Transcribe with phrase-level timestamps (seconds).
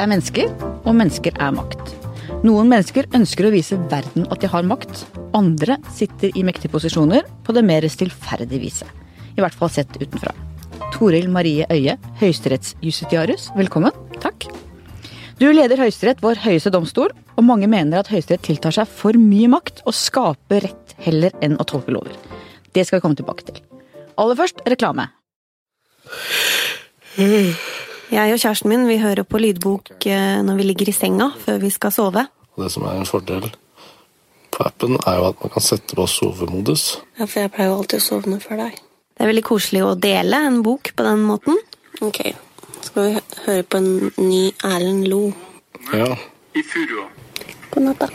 [0.00, 0.52] er mennesker,
[0.88, 1.96] og mennesker er makt.
[2.46, 5.04] Noen mennesker ønsker å vise verden at de har makt.
[5.36, 8.88] Andre sitter i mektige posisjoner på det mer stillferdige viset.
[9.36, 10.32] I hvert fall sett utenfra.
[10.94, 13.94] Toril Marie Øie, høyesterettsjustitiarius, velkommen.
[14.22, 14.48] Takk.
[15.40, 19.48] Du leder Høyesterett, vår høyeste domstol, og mange mener at Høyesterett tiltar seg for mye
[19.52, 22.16] makt og skaper rett heller enn å tolke lover.
[22.76, 23.60] Det skal vi komme tilbake til.
[24.20, 25.08] Aller først reklame.
[28.10, 31.60] Jeg og kjæresten min vi hører på lydbok eh, når vi ligger i senga før
[31.62, 32.24] vi skal sove.
[32.56, 33.44] Og det som er en fordel
[34.50, 36.96] på appen, er jo at man kan sette på sovemodus.
[37.20, 38.80] Ja, for jeg pleier jo alltid å sovne før deg.
[39.14, 41.62] Det er veldig koselig å dele en bok på den måten.
[42.02, 42.18] Ok,
[42.82, 45.22] skal vi høre på en ny Erlend Lo.
[45.94, 46.10] Ja.
[46.58, 47.06] i furua.
[47.70, 48.08] God natt, da.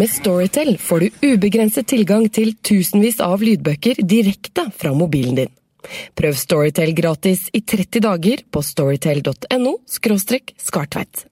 [0.00, 5.57] Med Storytel får du ubegrenset tilgang til tusenvis av lydbøker direkte fra mobilen din.
[6.18, 11.26] Prøv Storytel gratis i 30 dager på storytel.no skartveit.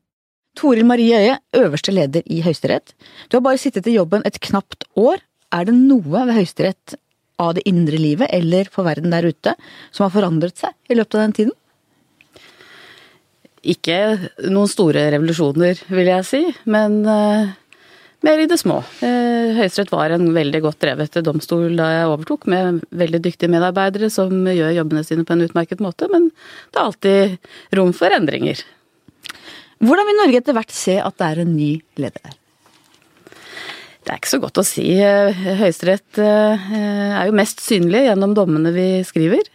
[0.57, 2.95] Toril Marie Øie, øverste leder i Høyesterett.
[3.29, 5.21] Du har bare sittet i jobben et knapt år.
[5.53, 6.97] Er det noe ved Høyesterett
[7.43, 9.53] av det indre livet eller for verden der ute
[9.91, 11.57] som har forandret seg i løpet av den tiden?
[13.67, 13.99] Ikke
[14.47, 17.53] noen store revolusjoner, vil jeg si, men eh,
[18.27, 18.81] mer i det små.
[19.01, 24.11] Uh, Høyesterett var en veldig godt drevet domstol da jeg overtok, med veldig dyktige medarbeidere
[24.13, 26.31] som gjør jobbene sine på en utmerket måte, men
[26.75, 28.65] det er alltid rom for endringer.
[29.85, 32.37] Hvordan vil Norge etter hvert se at det er en ny leder der?
[34.07, 34.85] Det er ikke så godt å si.
[35.03, 36.67] Eh, Høyesterett eh,
[37.19, 39.49] er jo mest synlig gjennom dommene vi skriver.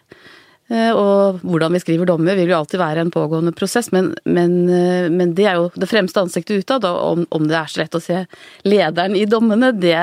[0.72, 4.56] Eh, Og hvordan vi skriver dommer vil jo alltid være en pågående prosess, men, men,
[4.72, 6.86] eh, men det er jo det fremste ansiktet utad.
[6.88, 8.24] Om, om det er så lett å se
[8.64, 9.98] lederen i dommene, det,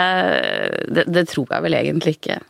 [0.92, 2.40] det, det tror jeg vel egentlig ikke.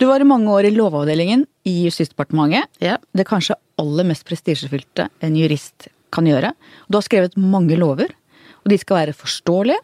[0.00, 2.70] Du var i mange år i Lovavdelingen i Justisdepartementet.
[2.80, 2.96] Ja.
[3.12, 6.54] Det kanskje aller mest prestisjefylte en jurist kan gjøre.
[6.88, 8.14] Du har skrevet mange lover,
[8.62, 9.82] og de skal være forståelige,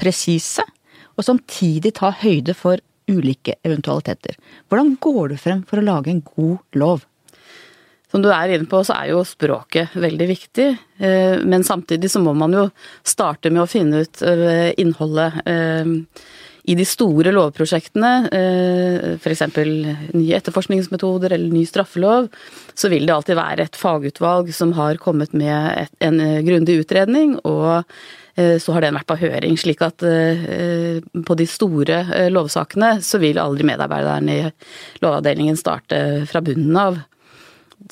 [0.00, 0.64] presise,
[1.14, 4.36] og samtidig ta høyde for ulike eventualiteter.
[4.68, 7.04] Hvordan går du frem for å lage en god lov?
[8.14, 10.68] Som du er inne på, så er jo språket veldig viktig.
[11.02, 12.68] eh, Men samtidig så må man jo
[13.02, 15.84] starte med å finne ut eh, innholdet eh,
[16.64, 18.12] i de store lovprosjektene,
[19.20, 19.42] f.eks.
[20.16, 22.30] nye etterforskningsmetoder eller ny straffelov,
[22.74, 27.36] så vil det alltid være et fagutvalg som har kommet med en eh, grundig utredning,
[27.44, 27.84] og
[28.36, 29.58] eh, så har den vært på høring.
[29.60, 34.46] Slik at eh, på de store eh, lovsakene så vil aldri medarbeiderne i
[35.04, 35.98] Lovavdelingen starte
[36.30, 37.02] fra bunnen av.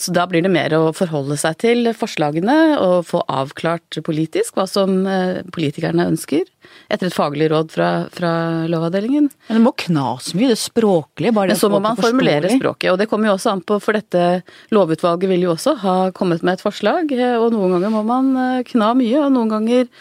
[0.00, 4.64] Så da blir det mer å forholde seg til forslagene og få avklart politisk hva
[4.70, 6.47] som eh, politikerne ønsker,
[6.88, 8.32] etter et faglig råd fra, fra
[8.72, 9.28] Lovavdelingen.
[9.50, 11.34] Men det må knas mye, det språklige.
[11.36, 13.76] bare det Men så må man formulere språket, og det kommer jo også an på,
[13.84, 14.42] for dette
[14.72, 18.32] lovutvalget vil jo også ha kommet med et forslag, eh, og noen ganger må man
[18.47, 19.92] eh, kna mye, og noen ganger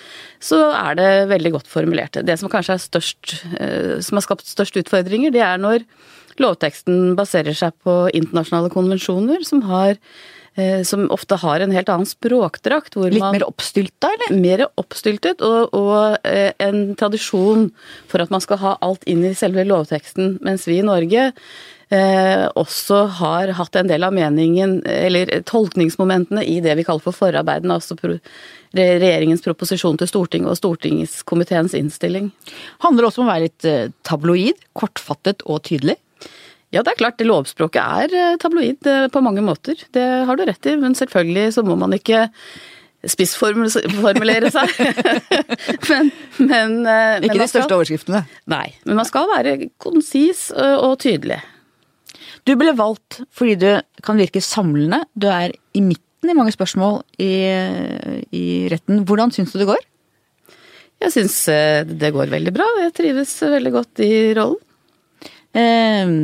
[0.41, 2.21] så er det veldig godt formulert.
[2.23, 3.33] Det som kanskje er størst,
[4.01, 5.83] som har skapt størst utfordringer, det er når
[6.43, 9.95] lovteksten baserer seg på internasjonale konvensjoner som har
[10.55, 12.97] eh, som ofte har en helt annen språkdrakt.
[12.97, 14.39] Hvor Litt mer oppstylta, eller?
[14.41, 17.69] mer oppstyltet, og, og eh, en tradisjon
[18.11, 21.31] for at man skal ha alt inn i selve lovteksten, mens vi i Norge
[21.91, 27.15] eh, også har hatt en del av meningen, eller tolkningsmomentene i det vi kaller for
[27.15, 28.17] forarbeidene, altså pro,
[28.77, 32.31] regjeringens proposisjon til Stortinget og stortingskomiteens innstilling.
[32.85, 35.99] Handler det også om å være litt eh, tabloid, kortfattet og tydelig?
[36.71, 39.75] Ja, det er klart, det lovspråket er eh, tabloid eh, på mange måter.
[39.91, 42.29] Det har du rett i, men selvfølgelig så må man ikke
[43.11, 44.71] spissformulere seg.
[45.89, 48.21] men, men, eh, men Ikke de største skal- overskriftene.
[48.53, 51.41] Nei, men man skal være konsis og tydelig.
[52.47, 53.69] Du ble valgt fordi du
[54.05, 55.03] kan virke samlende.
[55.13, 57.31] Du er i midten i mange spørsmål i,
[58.37, 59.03] i retten.
[59.09, 59.83] Hvordan syns du det går?
[61.01, 61.35] Jeg syns
[61.99, 62.67] det går veldig bra.
[62.85, 64.61] Jeg trives veldig godt i rollen.
[65.57, 66.15] Eh,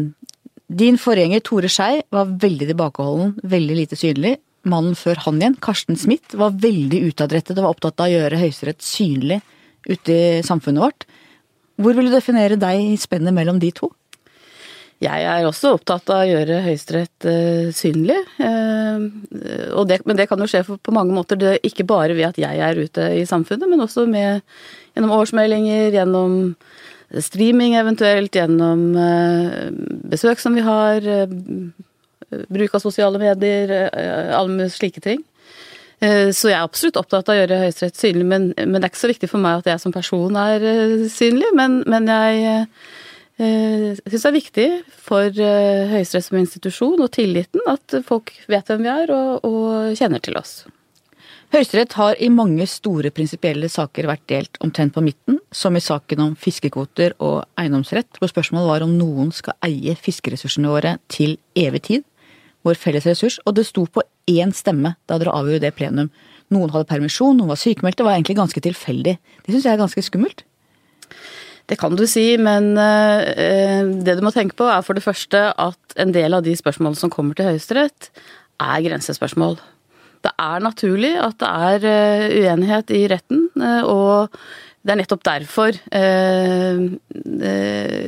[0.67, 4.35] din forgjenger Tore Skei var veldig tilbakeholden, veldig lite synlig.
[4.67, 8.41] Mannen før han igjen, Karsten Smith, var veldig utadrettet og var opptatt av å gjøre
[8.41, 9.39] Høyesterett synlig
[9.87, 11.07] ute i samfunnet vårt.
[11.79, 13.93] Hvor vil du definere deg i spennet mellom de to?
[14.97, 18.17] Jeg er også opptatt av å gjøre Høyesterett eh, synlig.
[18.41, 19.03] Eh,
[19.87, 21.37] det, men det kan jo skje på mange måter.
[21.37, 24.41] Er ikke bare ved at jeg er ute i samfunnet, men også med,
[24.97, 26.39] gjennom årsmeldinger, gjennom
[27.23, 29.69] streaming eventuelt, gjennom eh,
[30.11, 31.27] besøk som vi har, eh,
[32.51, 35.23] bruk av sosiale medier, eh, alle slike ting.
[35.97, 38.99] Så jeg er absolutt opptatt av å gjøre Høyesterett synlig, men, men det er ikke
[38.99, 40.61] så viktig for meg at jeg som person er
[41.09, 41.47] synlig.
[41.57, 42.43] Men, men jeg
[43.41, 44.67] eh, syns det er viktig
[45.07, 45.41] for
[45.95, 50.37] Høyesterett som institusjon og tilliten at folk vet hvem vi er og, og kjenner til
[50.37, 50.59] oss.
[51.47, 56.19] Høyesterett har i mange store prinsipielle saker vært delt omtrent på midten, som i saken
[56.25, 61.81] om fiskekvoter og eiendomsrett, hvor spørsmålet var om noen skal eie fiskeressursene våre til evig
[61.87, 62.03] tid,
[62.67, 66.09] vår felles ressurs, og det sto på én stemme da dere avgjorde det plenum.
[66.51, 69.15] Noen hadde permisjon, noen var sykemeldte, det var egentlig ganske tilfeldig.
[69.45, 70.43] Det syns jeg er ganske skummelt.
[71.67, 75.47] Det kan du si, men eh, det du må tenke på er for det første
[75.55, 78.11] at en del av de spørsmålene som kommer til Høyesterett,
[78.59, 79.59] er grensespørsmål.
[80.27, 84.33] Det er naturlig at det er eh, uenighet i retten, eh, og
[84.83, 86.83] det er nettopp derfor eh,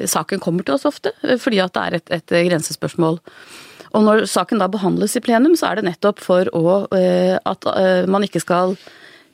[0.08, 1.14] saken kommer til oss ofte.
[1.40, 3.20] Fordi at det er et, et grensespørsmål.
[3.96, 7.68] Og når saken da behandles i plenum, så er det nettopp for å, at
[8.06, 8.76] man ikke skal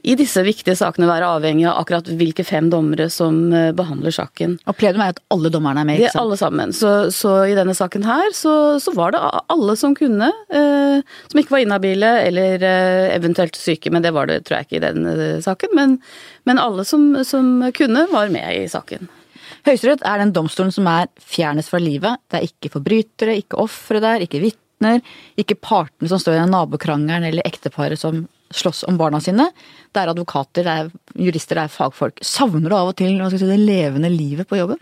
[0.05, 4.59] i disse viktige sakene være avhengig av akkurat hvilke fem dommere som eh, behandler saken.
[4.69, 6.21] Og plenum er at alle dommerne er med, ikke sant?
[6.21, 6.75] alle sammen.
[6.77, 9.23] Så, så i denne saken her, så, så var det
[9.53, 10.29] alle som kunne.
[10.53, 14.69] Eh, som ikke var inhabile eller eh, eventuelt syke, men det var det tror jeg
[14.69, 15.73] ikke i den eh, saken.
[15.77, 15.97] Men,
[16.45, 19.09] men alle som, som kunne, var med i saken.
[19.65, 22.21] Høyesterett er den domstolen som er fjernest fra livet.
[22.29, 25.01] Det er ikke forbrytere, ikke ofre der, ikke vitner,
[25.41, 29.49] ikke partene som står i nabokrangelen eller ekteparet som slåss om barna sine.
[29.91, 32.21] Det er advokater, det er jurister, det er fagfolk.
[32.25, 34.81] Savner du av og til si, det levende livet på jobben?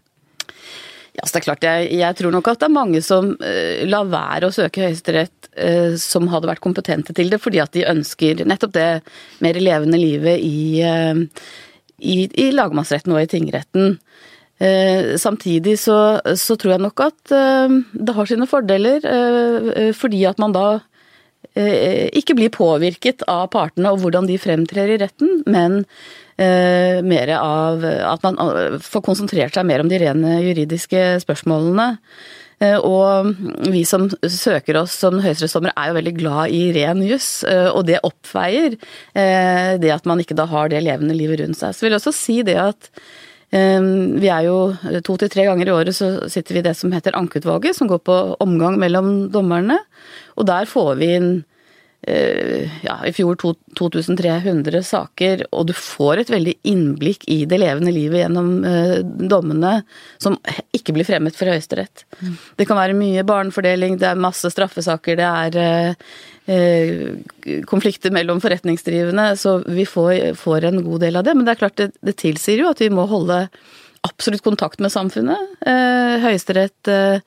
[1.13, 3.83] Ja, så det er klart, jeg, jeg tror nok at det er mange som uh,
[3.85, 7.85] lar være å søke Høyesterett uh, som hadde vært kompetente til det, fordi at de
[7.85, 8.87] ønsker nettopp det
[9.45, 11.21] mer levende livet i, uh,
[12.01, 13.99] i, i lagmannsretten og i tingretten.
[14.63, 20.21] Eh, samtidig så, så tror jeg nok at eh, det har sine fordeler, eh, fordi
[20.29, 20.67] at man da
[21.53, 25.83] ikke blir påvirket av partene og hvordan de fremtrer i retten, men
[26.37, 31.91] eh, mer av at man eh, får konsentrert seg mer om de rene juridiske spørsmålene.
[32.63, 33.33] Eh, Og
[33.73, 37.85] vi som søker oss som høyesterettsdommere er jo veldig glad i ren juss, eh, og
[37.89, 41.75] det oppveier eh, det at man ikke da har det levende livet rundt seg.
[41.75, 43.03] Så vil jeg også si det at eh,
[43.53, 44.73] vi er jo
[45.05, 47.89] to til tre ganger i året så sitter vi i det som heter ankeutvalget, som
[47.91, 49.77] går på omgang mellom dommerne.
[50.37, 51.29] Og der får vi inn
[52.07, 53.37] eh, ja, i fjor
[53.77, 59.75] 2300 saker, og du får et veldig innblikk i det levende livet gjennom eh, dommene
[60.21, 60.37] som
[60.75, 62.05] ikke blir fremmet for Høyesterett.
[62.57, 66.31] Det kan være mye barnefordeling, det er masse straffesaker, det er eh, eh,
[67.69, 71.35] konflikter mellom forretningsdrivende, så vi får, får en god del av det.
[71.37, 73.45] Men det er klart, det, det tilsier jo at vi må holde
[74.03, 75.53] absolutt kontakt med samfunnet.
[75.63, 77.21] Eh, Høyesterett eh,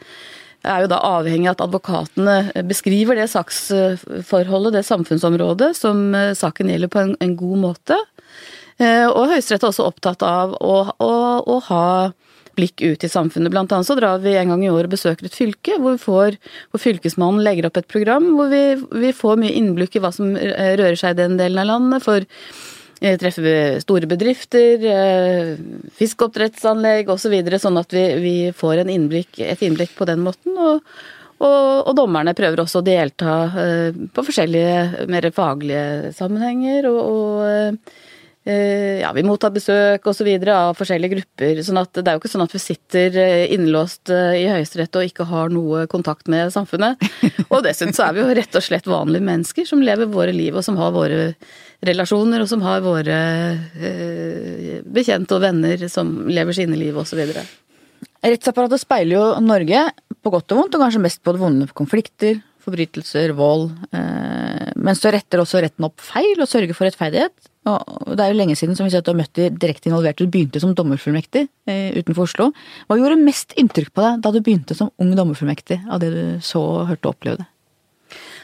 [0.66, 6.72] er jo da avhengig av at advokatene beskriver det saksforholdet, det samfunnsområdet som eh, saken
[6.74, 7.96] gjelder på en, en god måte.
[8.76, 11.86] Eh, Og Høyesterett er også opptatt av å, å, å ha
[12.56, 13.52] blikk ut i samfunnet.
[13.52, 16.02] Blant annet så drar vi en gang i året og besøker et fylke, hvor, vi
[16.02, 16.38] får,
[16.72, 18.62] hvor fylkesmannen legger opp et program hvor vi,
[19.02, 22.04] vi får mye innblikk i hva som eh, rører seg i den delen av landet.
[22.06, 25.52] for eh, treffer store bedrifter, eh,
[25.98, 30.56] fiskeoppdrettsanlegg osv., så videre, sånn at vi, vi får innblikk, et innblikk på den måten.
[30.56, 30.82] Og,
[31.36, 33.38] og, og dommerne prøver også å delta
[34.16, 36.88] på forskjellige mer faglige sammenhenger.
[36.88, 38.14] og, og
[38.46, 40.28] ja, vi mottar besøk osv.
[40.52, 41.62] av forskjellige grupper.
[41.66, 44.98] sånn at Det er jo ikke sånn at vi sitter eh, innelåst eh, i Høyesterett
[45.00, 47.02] og ikke har noe kontakt med samfunnet.
[47.52, 50.54] Og dessuten så er vi jo rett og slett vanlige mennesker som lever våre liv,
[50.54, 51.34] og som har våre
[51.86, 53.18] relasjoner, og som har våre
[53.82, 57.22] eh, bekjente og venner som lever sine liv osv.
[58.26, 59.88] Rettsapparatet speiler jo Norge
[60.22, 63.72] på godt og vondt, og kanskje mest på det vonde konflikter, forbrytelser, vold.
[63.90, 67.34] eh, Men så retter også retten opp feil og sørger for rettferdighet.
[67.66, 69.90] Og det er jo lenge siden som vi ser at du har møtt de direkte
[69.90, 70.22] involverte.
[70.22, 72.52] Du begynte som dommerfullmektig eh, utenfor Oslo.
[72.86, 76.22] Hva gjorde mest inntrykk på deg da du begynte som ung dommerfullmektig, av det du
[76.46, 77.48] så, hørte og opplevde?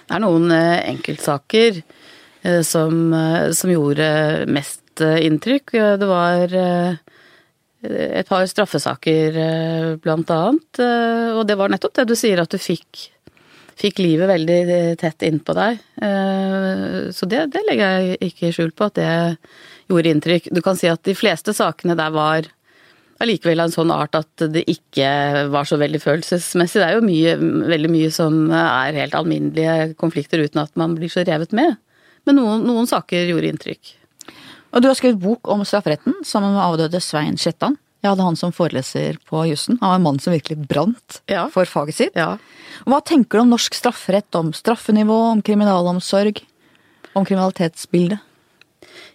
[0.09, 3.15] Det er noen eh, enkeltsaker eh, som,
[3.55, 4.11] som gjorde
[4.51, 5.73] mest inntrykk.
[6.03, 9.39] Det var et par straffesaker
[10.05, 10.81] blant annet,
[11.33, 13.07] og det var nettopp det du sier, at du fikk,
[13.83, 15.83] fikk livet veldig eh, tett innpå deg.
[16.03, 19.13] Eh, Så det, det legger jeg ikke skjul på, at det
[19.91, 20.51] gjorde inntrykk.
[20.55, 22.49] Du kan si at de fleste sakene der var
[23.23, 25.09] allikevel av en sånn art at det ikke
[25.53, 26.81] var så veldig følelsesmessig.
[26.81, 27.35] Det er jo mye,
[27.71, 31.77] veldig mye som er helt alminnelige konflikter uten at man blir så revet med.
[32.27, 33.95] Men noen, noen saker gjorde inntrykk.
[34.73, 37.77] Og du har skrevet bok om strafferetten sammen med avdøde Svein Skjettan.
[38.03, 39.77] Jeg hadde han som foreleser på jussen.
[39.81, 41.45] Han var en mann som virkelig brant Ja.
[41.55, 42.17] for faget sitt.
[42.19, 42.37] Ja.
[42.85, 46.41] Hva tenker du om norsk strafferett, om straffenivå, om kriminalomsorg,
[47.15, 48.19] om kriminalitetsbildet?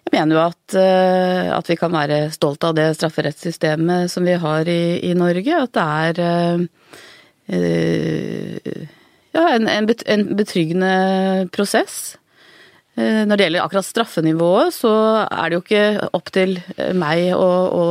[0.08, 4.38] Jeg mener jo at, eh, at vi kan være stolte av det strafferettssystemet som vi
[4.40, 5.52] har i, i Norge.
[5.68, 6.22] At det er
[7.52, 8.88] eh,
[9.34, 12.16] ja, en, en, bet, en betryggende prosess.
[12.98, 14.90] Når det gjelder akkurat straffenivået, så
[15.28, 16.56] er det jo ikke opp til
[16.98, 17.84] meg å, å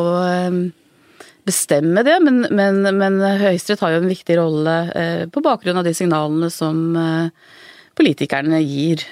[1.46, 5.86] bestemme det, men, men, men Høyesterett har jo en viktig rolle eh, på bakgrunn av
[5.86, 7.54] de signalene som eh,
[7.98, 9.04] politikerne gir.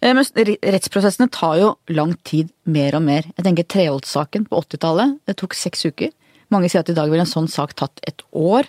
[0.00, 3.28] Eh, Men rettsprosessene tar jo lang tid, mer og mer.
[3.36, 5.18] Jeg tenker Treholt-saken på 80-tallet.
[5.28, 6.12] Det tok seks uker.
[6.50, 8.66] Mange sier at i dag ville en sånn sak tatt et år.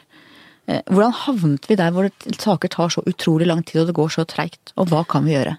[0.71, 2.07] Eh, Hvordan havnet vi der hvor
[2.39, 5.35] saker tar så utrolig lang tid og det går så treigt, og hva kan vi
[5.35, 5.57] gjøre?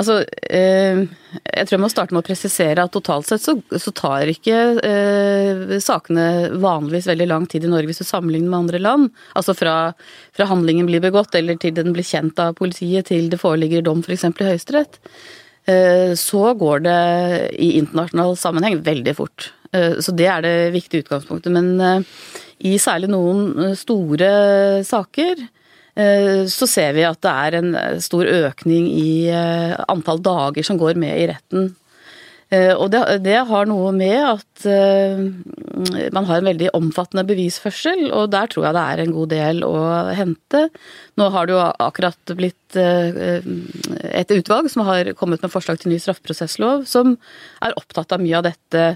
[0.00, 1.02] Altså, eh,
[1.44, 4.60] jeg tror jeg må starte med å presisere at totalt sett så, så tar ikke
[4.86, 6.24] eh, sakene
[6.62, 9.10] vanligvis veldig lang tid i Norge hvis du sammenligner med andre land.
[9.36, 9.76] Altså fra,
[10.36, 14.00] fra handlingen blir begått eller til den blir kjent av politiet til det foreligger dom
[14.06, 14.30] f.eks.
[14.30, 15.00] i Høyesterett.
[16.18, 17.00] Så går det
[17.60, 19.50] i internasjonal sammenheng veldig fort.
[19.70, 21.52] Så det er det viktige utgangspunktet.
[21.54, 22.00] Men
[22.66, 24.30] i særlig noen eh, store
[24.86, 30.66] saker eh, så ser vi at det er en stor økning i eh, antall dager
[30.66, 31.70] som går med i retten.
[32.50, 35.20] Eh, Og det, det har noe med at eh,
[36.10, 39.62] man har en veldig omfattende bevisførsel, og der tror jeg det er en god del
[39.66, 39.76] å
[40.18, 40.64] hente.
[41.20, 43.38] Nå har det jo akkurat blitt eh,
[44.10, 47.14] et utvalg som har kommet med forslag til ny straffeprosesslov, som
[47.62, 48.86] er opptatt av mye av dette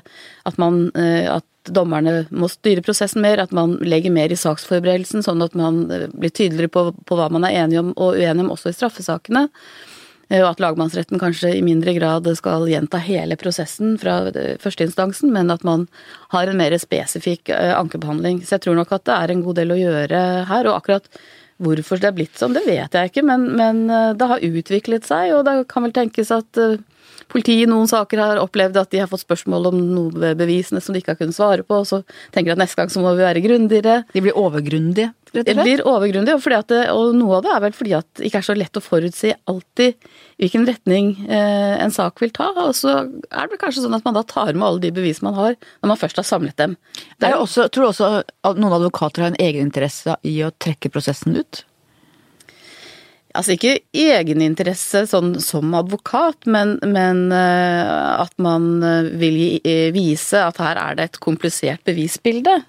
[0.45, 5.41] at man at dommerne må styre prosessen mer, at man legger mer i saksforberedelsen, sånn
[5.47, 8.75] at man blir tydeligere på, på hva man er enig om og uenig om også
[8.75, 9.47] i straffesakene.
[10.31, 15.33] Eh, Og at lagmannsretten kanskje i mindre grad skal gjenta hele prosessen fra eh, førsteinstansen,
[15.35, 15.87] men at man
[16.35, 18.43] har en mer spesifikk eh, ankebehandling.
[18.45, 20.71] Så jeg tror nok at det er en god del å gjøre her.
[20.71, 21.09] Og akkurat
[21.63, 23.85] hvorfor det er blitt sånn, det vet jeg ikke, men, men
[24.19, 26.59] det har utviklet seg, og det kan vel tenkes at
[27.31, 30.83] Politiet i noen saker har opplevd at de har fått spørsmål om noe ved bevisene
[30.83, 32.03] som de ikke har kunnet svare på, og så
[32.35, 34.03] tenker de at neste gang så må vi være grundigere.
[34.13, 35.67] De blir overgrundige, rett og Det slett?
[35.67, 38.41] blir overgrundig, og, fordi at og noe av det er vel fordi at det ikke
[38.41, 40.09] er så lett å forutsi alltid
[40.41, 42.51] hvilken retning eh, en sak vil ta.
[42.65, 45.37] Og så er det kanskje sånn at man da tar med alle de bevis man
[45.39, 46.79] har, når man først har samlet dem.
[47.19, 50.53] Det er jo også, tror du også at noen advokater har en egeninteresse i å
[50.63, 51.65] trekke prosessen ut?
[53.35, 58.79] Altså ikke egeninteresse sånn som advokat, men, men eh, at man
[59.19, 62.61] vil gi, eh, vise at her er det et komplisert bevisbilde.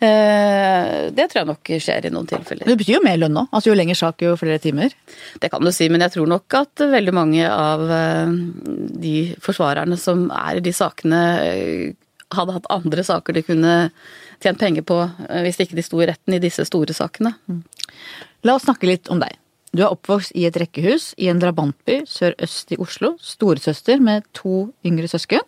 [0.00, 2.68] Eh, Det tror jeg nok skjer i noen tilfeller.
[2.68, 3.46] Det betyr jo mer lønn nå.
[3.50, 4.92] Altså jo lenger sak, jo flere timer.
[5.40, 8.34] Det kan du si, men jeg tror nok at veldig mange av eh,
[9.06, 11.94] de forsvarerne som er i de sakene, eh,
[12.34, 13.74] hadde hatt andre saker de kunne
[14.42, 14.96] tjent penger på
[15.46, 17.36] hvis ikke de sto i retten i disse store sakene.
[18.44, 19.36] La oss snakke litt om deg.
[19.76, 23.14] Du er oppvokst i et rekkehus i en drabantby sørøst i Oslo.
[23.22, 25.44] Storesøster med to yngre søsken.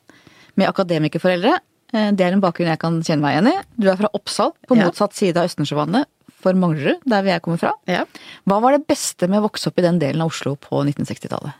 [0.55, 1.59] Med akademikerforeldre.
[1.95, 3.57] Eh, Det er en bakgrunn jeg kan kjenne meg igjen i.
[3.80, 6.07] Du er fra Oppsal, på motsatt side av Østensjøvannet
[6.38, 7.73] for Manglerud, der vi jeg kommer fra.
[7.90, 8.04] Ja.
[8.47, 11.57] Hva var det beste med å vokse opp i den delen av Oslo på 1960-tallet?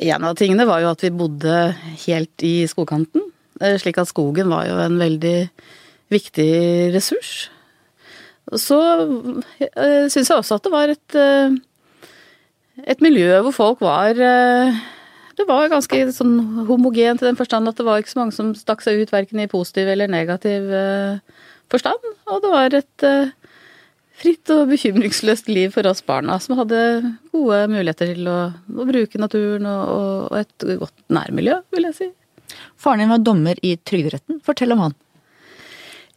[0.00, 1.74] Ja, en av tingene var jo at vi bodde
[2.06, 3.26] helt i skogkanten.
[3.60, 5.50] eh, Slik at skogen var jo en veldig
[6.14, 7.48] viktig ressurs.
[8.52, 11.54] Så uh, syns jeg også at det var et, eh,
[12.92, 14.76] et miljø hvor folk var eh,
[15.34, 18.52] Det var ganske sånn homogent i den forstand at det var ikke så mange som
[18.58, 21.40] stakk seg ut verken i positiv eller negativ eh,
[21.72, 22.12] forstand.
[22.30, 23.32] Og det var et eh,
[24.20, 26.80] fritt og bekymringsløst liv for oss barna, som hadde
[27.34, 29.88] gode muligheter til å, å bruke naturen og,
[30.28, 32.10] og, et godt nærmiljø, vil jeg si.
[32.78, 34.38] Faren din var dommer i Trygderetten.
[34.44, 34.94] Fortell om han.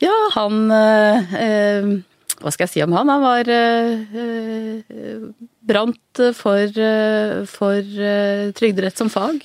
[0.03, 1.89] Ja, han eh, eh,
[2.37, 3.09] Hva skal jeg si om han?
[3.09, 5.23] Han var eh, eh,
[5.65, 9.41] brant for, eh, for eh, trygderett som fag.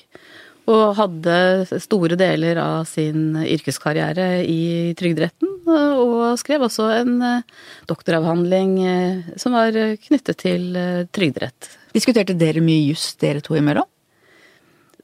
[0.72, 5.56] Og hadde store deler av sin yrkeskarriere i Trygderetten.
[5.66, 7.16] Og skrev også en
[7.90, 8.76] doktoravhandling
[9.42, 9.74] som var
[10.06, 10.68] knyttet til
[11.10, 11.66] trygderett.
[11.96, 13.88] Diskuterte dere mye juss, dere to imellom?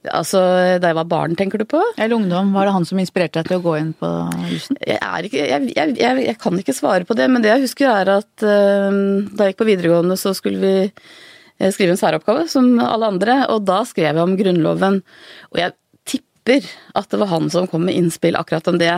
[0.06, 0.40] Altså
[0.78, 1.80] da jeg var barn, tenker du på?
[1.96, 2.52] Eller ungdom?
[2.54, 4.10] Var det han som inspirerte deg til å gå inn på
[4.52, 4.78] jussen?
[4.86, 8.30] Jeg, jeg, jeg, jeg, kan ikke svare på det, men det jeg husker er at
[8.46, 8.94] uh,
[9.34, 13.40] da jeg gikk på videregående, så skulle vi eh, skrive en særoppgave som alle andre,
[13.50, 15.02] og da skrev jeg om Grunnloven.
[15.50, 15.74] Og jeg
[16.14, 18.94] tipper at det var han som kom med innspill akkurat om det.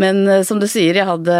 [0.00, 1.38] Men uh, som du sier, jeg hadde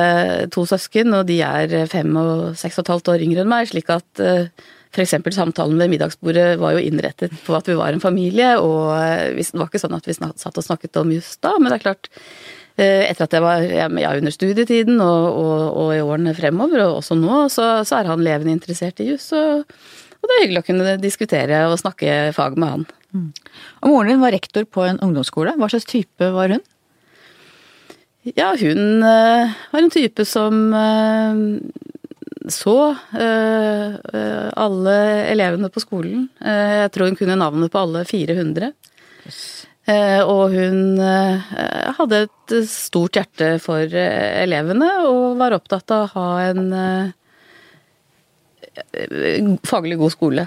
[0.53, 3.73] to søsken, og de er fem og seks og et halvt år yngre enn meg,
[3.73, 4.53] slik at eh,
[4.89, 5.17] F.eks.
[5.37, 9.59] samtalen ved middagsbordet var jo innrettet på at vi var en familie, og eh, det
[9.59, 12.11] var ikke sånn at vi satt og snakket om just da, men det er klart
[12.81, 17.03] eh, etter at jeg var ja, under studietiden og, og, og i årene fremover, og
[17.03, 19.29] også nå, så, så er han levende interessert i juss.
[19.37, 19.67] Og,
[20.19, 22.89] og det er hyggelig å kunne diskutere og snakke fag med han.
[23.83, 25.55] Og moren din var rektor på en ungdomsskole.
[25.57, 26.65] Hva slags type var hun?
[28.37, 30.73] Ja, hun eh, var en type som
[32.53, 32.75] så
[33.19, 34.95] eh, eh, alle
[35.33, 36.29] elevene på skolen.
[36.41, 38.71] Eh, jeg tror hun kunne navnet på alle 400.
[39.89, 46.29] Eh, og hun hadde et stort hjerte for elevene og var opptatt av å ha
[46.51, 46.65] en
[49.67, 50.45] faglig god skole.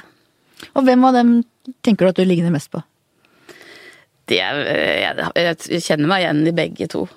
[0.78, 1.32] Og hvem av dem
[1.84, 2.82] tenker du at du ligner mest på?
[4.30, 7.08] Det, er- jeg, jeg kjenner meg igjen i begge to.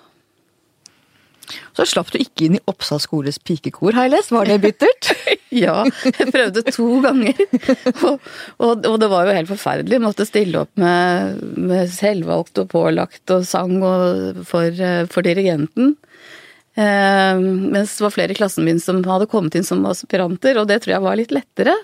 [1.76, 4.34] Så slapp du ikke inn i Oppsal skoles pikekor, har jeg lest.
[4.34, 5.12] Var det bittert?
[5.54, 7.38] Ja, jeg prøvde to ganger.
[8.08, 8.24] Og,
[8.58, 10.00] og, og det var jo helt forferdelig.
[10.02, 15.92] Måtte stille opp med, med selvvalgt og pålagt og sang og for, eh, for dirigenten.
[16.74, 20.66] Eh, mens det var flere i klassen min som hadde kommet inn som aspiranter, og
[20.70, 21.76] det tror jeg var litt lettere.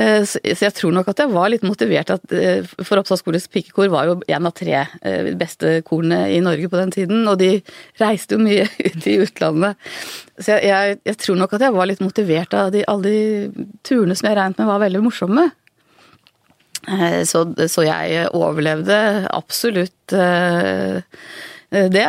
[0.00, 3.48] Eh, Så jeg tror nok at jeg var litt motivert at, eh, for Oppsal skoles
[3.52, 7.38] pikekor var jo en av tre eh, beste korene i Norge på den tiden, og
[7.42, 7.60] de
[8.00, 9.90] reiste jo mye ut i utlandet.
[10.38, 13.66] Så jeg, jeg, jeg tror nok at jeg var litt motivert av de, alle de
[13.84, 15.50] turene som jeg regnet med var veldig morsomme.
[17.28, 18.96] Så, så jeg overlevde
[19.36, 20.14] absolutt
[21.70, 22.06] det,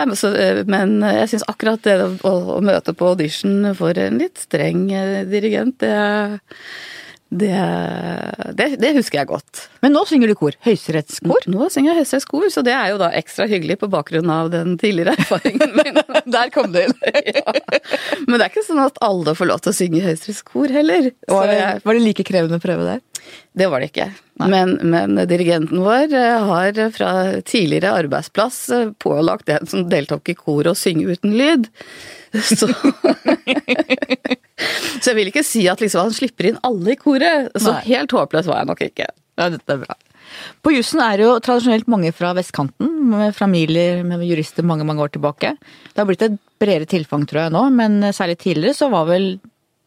[0.71, 2.31] men jeg syns akkurat det å,
[2.63, 4.87] møte på audition for en litt streng
[5.27, 5.91] dirigent, det,
[7.31, 7.55] det,
[8.59, 9.61] det, det husker jeg godt.
[9.83, 10.55] Men nå synger du kor.
[10.65, 11.45] Høyesterettskor.
[11.51, 14.75] Nå synger jeg høyesterettskor, så det er jo da ekstra hyggelig på bakgrunn av den
[14.81, 16.01] tidligere erfaringen min.
[16.35, 16.97] Der kom det inn.
[17.37, 17.55] ja.
[18.27, 21.13] Men det er ikke sånn at alle får lov til å synge høyesterettskor heller.
[21.31, 23.01] Var det, var det like krevende prøve der?
[23.53, 24.07] det var det ikke.
[24.49, 27.11] Men, men dirigenten vår eh, har fra
[27.45, 31.67] tidligere arbeidsplass eh, pålagt den som deltok i kor å synge uten lyd.
[32.61, 32.67] Så,
[35.01, 37.49] så jeg vil ikke si at liksom han slipper inn alle i koret.
[37.57, 37.81] Så Nei.
[37.89, 39.07] helt håpløs var jeg nok ikke.
[39.39, 39.97] Ja, dette er bra.
[40.63, 45.03] På jussen er det jo tradisjonelt mange fra vestkanten, med familier med jurister mange mange
[45.03, 45.55] år tilbake.
[45.91, 49.33] Det har blitt et bredere tilfang, tror jeg nå, men særlig tidligere så var vel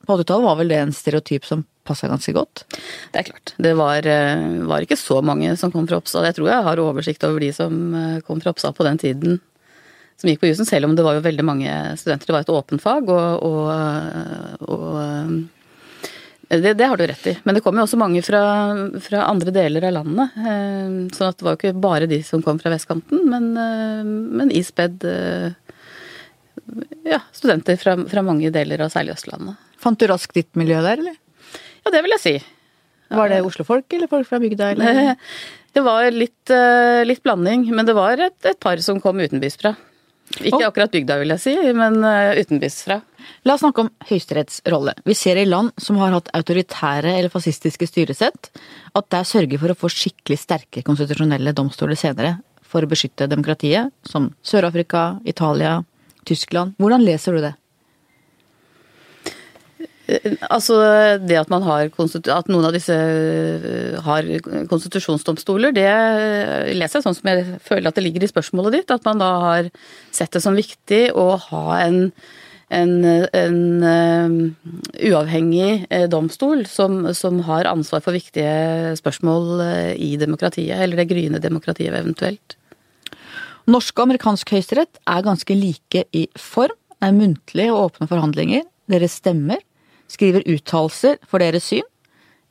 [0.05, 2.65] på 80-tallet var vel det en stereotyp som passa ganske godt.
[3.13, 3.55] Det er klart.
[3.61, 6.25] Det var, eh, var ikke så mange som kom fra Oppsal.
[6.29, 9.41] Jeg tror jeg har oversikt over de som eh, kom fra Oppsal på den tiden
[10.21, 12.29] som gikk på jussen, selv om det var jo veldig mange studenter.
[12.29, 17.35] Det var et åpent fag, og, og, og eh, det, det har du rett i.
[17.45, 18.43] Men det kom jo også mange fra,
[19.03, 20.39] fra andre deler av landet.
[21.17, 24.55] Sånn at det var jo ikke bare de som kom fra vestkanten, men, eh, men
[24.55, 25.05] ispedd
[27.05, 29.59] ja, studenter fra, fra mange deler av særlig Østlandet.
[29.83, 31.19] Fant du raskt ditt miljø der, eller?
[31.85, 32.37] Ja, det vil jeg si.
[33.15, 34.71] Var det Oslo-folk eller folk fra bygda?
[34.73, 35.19] Eller?
[35.75, 36.53] Det var litt,
[37.03, 39.73] litt blanding, men det var et, et par som kom utenbys fra.
[40.41, 42.99] Ikke akkurat bygda, vil jeg si, men eh, utenbys fra.
[43.47, 44.95] La oss snakke om Høyesteretts rolle.
[45.07, 48.51] Vi ser i land som har hatt autoritære eller fascistiske styresett,
[48.97, 53.93] at der sørger for å få skikkelig sterke konstitusjonelle domstoler senere for å beskytte demokratiet,
[54.09, 55.79] som Sør-Afrika, Italia,
[56.27, 56.75] Tyskland.
[56.83, 57.55] Hvordan leser du det?
[60.53, 60.77] Altså
[61.25, 64.27] det at har at noen av disse eh, har
[64.69, 65.89] konstitusjonsdomstoler, det
[66.77, 68.93] leser jeg sånn som jeg føler at det ligger i spørsmålet ditt.
[68.93, 69.71] At man da har
[70.13, 72.13] sett det som viktig å ha en,
[72.69, 72.93] en,
[73.33, 73.59] en
[73.95, 74.37] eh,
[75.09, 81.09] uavhengig eh, domstol som, som har ansvar for viktige spørsmål eh, i demokratiet, eller det
[81.15, 82.59] gryende demokratiet eventuelt.
[83.73, 86.77] Norsk og amerikansk høyesterett er ganske like i form.
[86.93, 88.69] Det er muntlige og åpne forhandlinger.
[88.93, 89.65] Dere stemmer.
[90.11, 91.87] Skriver uttalelser for deres syn.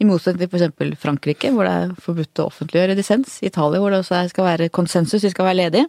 [0.01, 0.97] I motsetning til f.eks.
[0.99, 3.37] Frankrike, hvor det er forbudt å offentliggjøre dissens.
[3.45, 5.87] Italia, hvor det også skal være konsensus, de skal være ledige.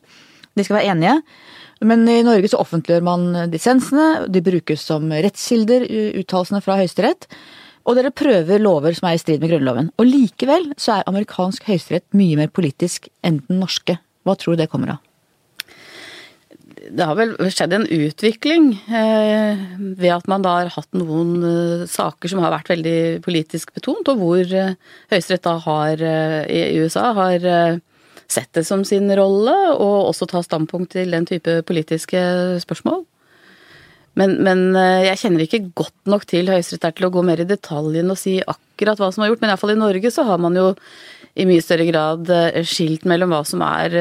[0.55, 1.17] De skal være enige.
[1.85, 4.29] Men i Norge så offentliggjør man dissensene.
[4.31, 5.89] De brukes som rettskilder,
[6.21, 7.27] uttalelsene fra Høyesterett.
[7.85, 9.91] Og dere prøver lover som er i strid med Grunnloven.
[10.01, 13.99] Og likevel så er amerikansk høyesterett mye mer politisk enn den norske.
[14.25, 15.03] Hva tror du det kommer av?
[16.95, 19.63] Det har vel skjedd en utvikling eh,
[19.99, 24.09] ved at man da har hatt noen eh, saker som har vært veldig politisk betont,
[24.13, 24.77] og hvor eh,
[25.11, 25.57] Høyesterett da
[25.97, 27.81] eh, i USA har eh,
[28.31, 32.23] sett det som sin rolle, og også ta standpunkt til den type politiske
[32.63, 33.03] spørsmål.
[34.21, 37.43] Men, men eh, jeg kjenner ikke godt nok til Høyesterett der til å gå mer
[37.43, 40.43] i detaljen og si akkurat hva som er gjort, men iallfall i Norge så har
[40.43, 40.71] man jo
[41.35, 42.29] i mye større grad
[42.63, 43.97] skilt mellom hva som er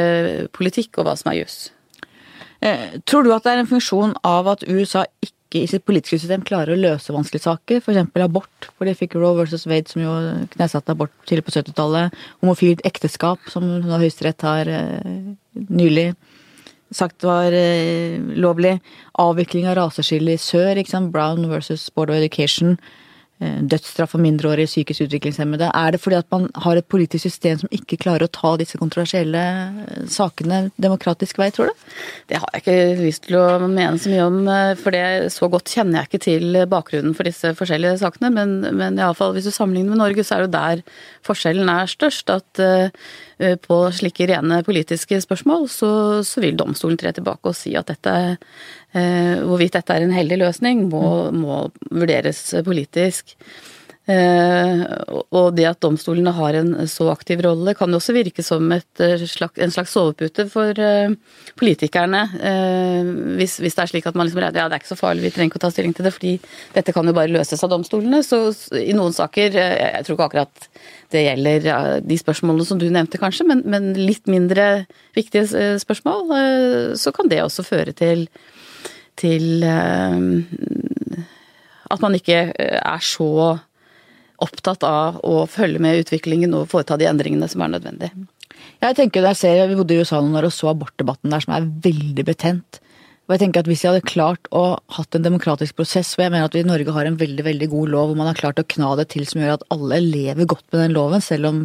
[0.54, 1.73] politikk og hva som er juss.
[2.64, 6.18] Eh, Tror du at det er en funksjon av at USA ikke i sitt politiske
[6.22, 7.82] system klarer å løse vanskelige saker?
[7.84, 8.14] F.eks.
[8.24, 10.14] abort, hvor de fikk Roe versus Wade, som jo
[10.56, 12.16] knesatte abort tidlig på 70-tallet.
[12.42, 15.34] Homofilt ekteskap, som Høyesterett har eh,
[15.68, 16.14] nylig
[16.94, 18.78] sagt var eh, lovlig.
[19.22, 21.12] Avvikling av raseskille i sør, ikke sant?
[21.14, 22.78] Brown versus Board of Education.
[23.42, 25.70] Eh, dødsstraff for mindreårige psykisk utviklingshemmede?
[25.74, 28.80] Er det fordi at man har et politisk system som ikke klarer å ta disse
[28.82, 29.44] kontroversielle
[29.86, 31.86] eh, sakene demokratisk vei, tror du?
[32.32, 35.50] Det har jeg ikke lyst til å mene så mye om, eh, for det så
[35.52, 38.34] godt kjenner jeg ikke til bakgrunnen for disse forskjellige sakene.
[38.34, 40.84] Men, men iallfall hvis du sammenligner med Norge, så er det der
[41.28, 42.34] forskjellen er størst.
[42.34, 42.64] At
[43.66, 45.92] på slike rene politiske spørsmål så,
[46.28, 50.38] så, vil domstolen tre tilbake og si at dette uh, Hvorvidt dette er en heldig
[50.44, 53.34] løsning, må, må vurderes politisk.
[54.04, 54.82] Eh,
[55.32, 59.56] og det at domstolene har en så aktiv rolle, kan jo også virke som slags,
[59.64, 61.14] en slags sovepute for eh,
[61.60, 62.24] politikerne.
[62.36, 65.24] Eh, hvis, hvis, det er slik at man liksom ja, det er ikke så farlig,
[65.24, 66.36] vi trenger ikke å ta stilling til det, fordi
[66.76, 68.20] dette kan jo bare løses av domstolene.
[68.28, 70.70] Så i noen saker, jeg tror ikke akkurat
[71.14, 71.60] det gjelder
[72.04, 74.86] de spørsmålene som du nevnte kanskje, men, men litt mindre
[75.16, 78.26] viktige spørsmål, så kan det også føre til,
[79.22, 79.64] til
[81.94, 83.62] at man ikke er så
[84.44, 88.12] opptatt av å følge med utviklingen og foreta de endringene som er nødvendig.
[88.84, 91.56] Jeg tenker, jeg ser, Vi bodde i USA noen år og så abortdebatten der, som
[91.56, 92.80] er veldig betent.
[93.24, 94.64] Og jeg tenker at Hvis vi hadde klart å
[94.98, 97.70] hatt en demokratisk prosess, og jeg mener at vi i Norge har en veldig veldig
[97.72, 100.50] god lov, hvor man har klart å kna det til som gjør at alle lever
[100.50, 101.62] godt med den loven, selv om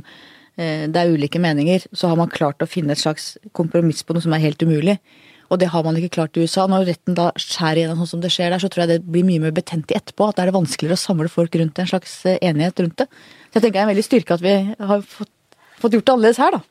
[0.57, 4.14] eh, det er ulike meninger, så har man klart å finne et slags kompromiss på
[4.14, 5.01] noe som er helt umulig.
[5.49, 6.67] Og det har man ikke klart i USA.
[6.69, 9.27] Når retten da skjærer igjennom sånn som det skjer der, så tror jeg det blir
[9.29, 10.29] mye mer betent i etterpå.
[10.29, 13.09] At det er det vanskeligere å samle folk rundt en slags eh, enighet rundt det.
[13.49, 14.55] Så jeg tenker det er en veldig styrke at vi
[14.93, 15.33] har fått,
[15.81, 16.63] fått gjort det annerledes her, da.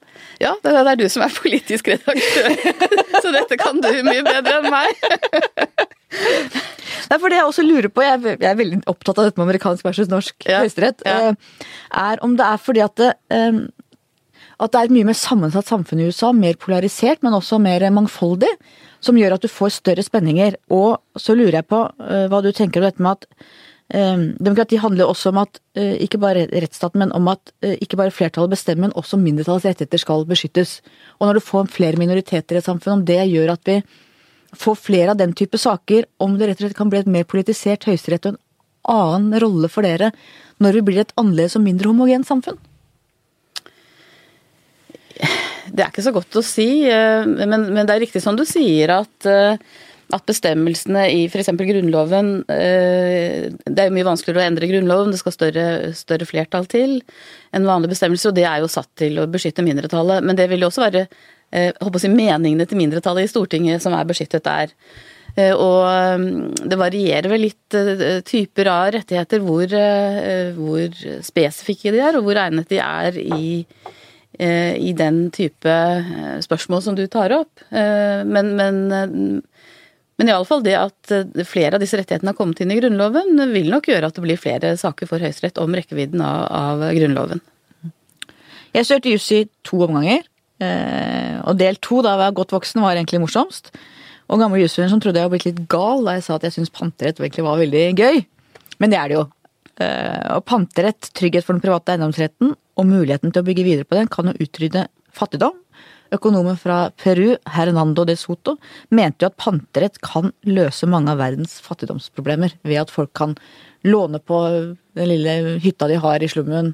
[0.42, 2.54] Ja, det er du som er politisk redaktør,
[3.24, 4.90] så dette kan du mye bedre enn meg.
[7.08, 9.86] Er for det jeg også lurer på, jeg er veldig opptatt av dette med amerikansk
[9.88, 11.32] versus norsk ja, høyesterett, ja.
[11.32, 11.68] Eh,
[12.04, 13.60] er om det er fordi at det, eh,
[14.58, 17.86] at det er et mye mer sammensatt samfunn i USA, mer polarisert, men også mer
[17.94, 18.50] mangfoldig,
[19.04, 20.58] som gjør at du får større spenninger.
[20.74, 23.28] Og så lurer jeg på uh, hva du tenker om dette med at
[23.94, 28.14] uh, demokrati handler også om at uh, ikke bare rettsstaten, men om at ikke bare
[28.14, 30.80] flertallet bestemmer, men også mindretallets rettigheter skal beskyttes.
[31.20, 33.82] Og når du får flere minoriteter i et samfunn, om det gjør at vi
[34.58, 37.28] får flere av den type saker, om det rett og slett kan bli et mer
[37.30, 38.42] politisert høyesterett og en
[38.88, 40.14] annen rolle for dere
[40.64, 42.58] når vi blir et annerledes og mindre homogent samfunn?
[45.74, 48.44] Det er ikke så godt å si, eh, men, men det er riktig som du
[48.48, 49.58] sier at, eh,
[50.16, 51.52] at bestemmelsene i f.eks.
[51.60, 55.66] Grunnloven eh, Det er jo mye vanskeligere å endre Grunnloven, det skal større,
[55.98, 57.00] større flertall til
[57.56, 60.24] enn vanlige bestemmelser, og det er jo satt til å beskytte mindretallet.
[60.24, 61.08] Men det vil jo også være
[61.48, 64.74] håper å si, meningene til mindretallet i Stortinget som er beskyttet der.
[65.56, 67.78] Og det varierer vel litt
[68.28, 69.72] typer av rettigheter hvor,
[70.58, 73.48] hvor spesifikke de er, og hvor egnet de er i
[74.78, 77.64] i den type eh, spørsmål som du tar opp.
[77.70, 78.80] Eh, men, men,
[80.18, 81.14] men iallfall det at
[81.50, 84.42] flere av disse rettighetene har kommet inn i Grunnloven, vil nok gjøre at det blir
[84.42, 87.44] flere saker for Høyesterett om rekkevidden av, av Grunnloven.
[88.78, 90.26] Jeg søkte juss i to omganger,
[91.48, 93.72] og del to, da jeg var godt voksen, var egentlig morsomst.
[94.28, 96.58] Og gamle jusstudenter som trodde jeg var blitt litt gal da jeg sa at jeg
[96.58, 98.26] syntes panterett egentlig var veldig gøy.
[98.82, 99.26] Men det er det jo.
[99.78, 104.10] Og panterett, trygghet for den private eiendomsretten og muligheten til å bygge videre på den
[104.10, 105.56] kan jo utrydde fattigdom.
[106.14, 108.56] Økonomen fra Peru, Hernando de Soto,
[108.96, 113.36] mente jo at panterett kan løse mange av verdens fattigdomsproblemer ved at folk kan
[113.88, 114.40] låne på
[114.98, 116.74] den lille hytta de har i slummen,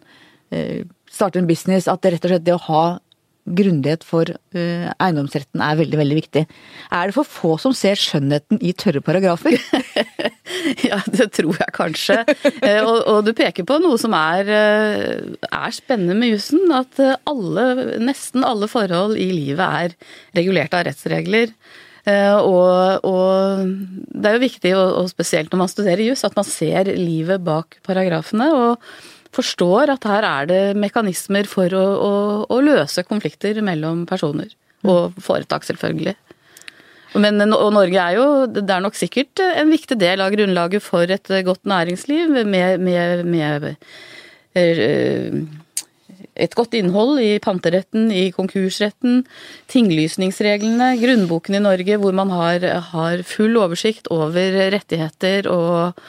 [0.52, 1.88] eh, starte en business.
[1.88, 3.00] At det rett og slett det å ha
[3.43, 6.43] grundighet for uh, eiendomsretten er veldig, veldig viktig.
[6.95, 9.58] Er det for få som ser skjønnheten i tørre paragrafer?
[10.89, 12.19] ja, det tror jeg kanskje.
[12.23, 16.63] uh, og, og, du peker på noe som er, uh, er spennende med jussen.
[16.73, 19.97] At alle, nesten alle forhold i livet er
[20.39, 21.51] regulert av rettsregler.
[22.03, 23.62] Og, og,
[24.12, 27.39] det er jo viktig, og, og spesielt når man studerer juss, at man ser livet
[27.47, 28.49] bak paragrafene.
[28.51, 32.13] og forstår at her er det mekanismer for å, å,
[32.54, 34.54] å løse konflikter mellom personer.
[34.84, 36.15] Og foretak, selvfølgelig.
[37.13, 41.10] Men, og Norge er jo Det er nok sikkert en viktig del av grunnlaget for
[41.13, 43.67] et godt næringsliv med, med, med
[44.58, 45.43] eh,
[46.34, 49.22] et godt innhold i panteretten, i konkursretten,
[49.69, 56.02] tinglysningsreglene, grunnboken i Norge hvor man har, har full oversikt over rettigheter og,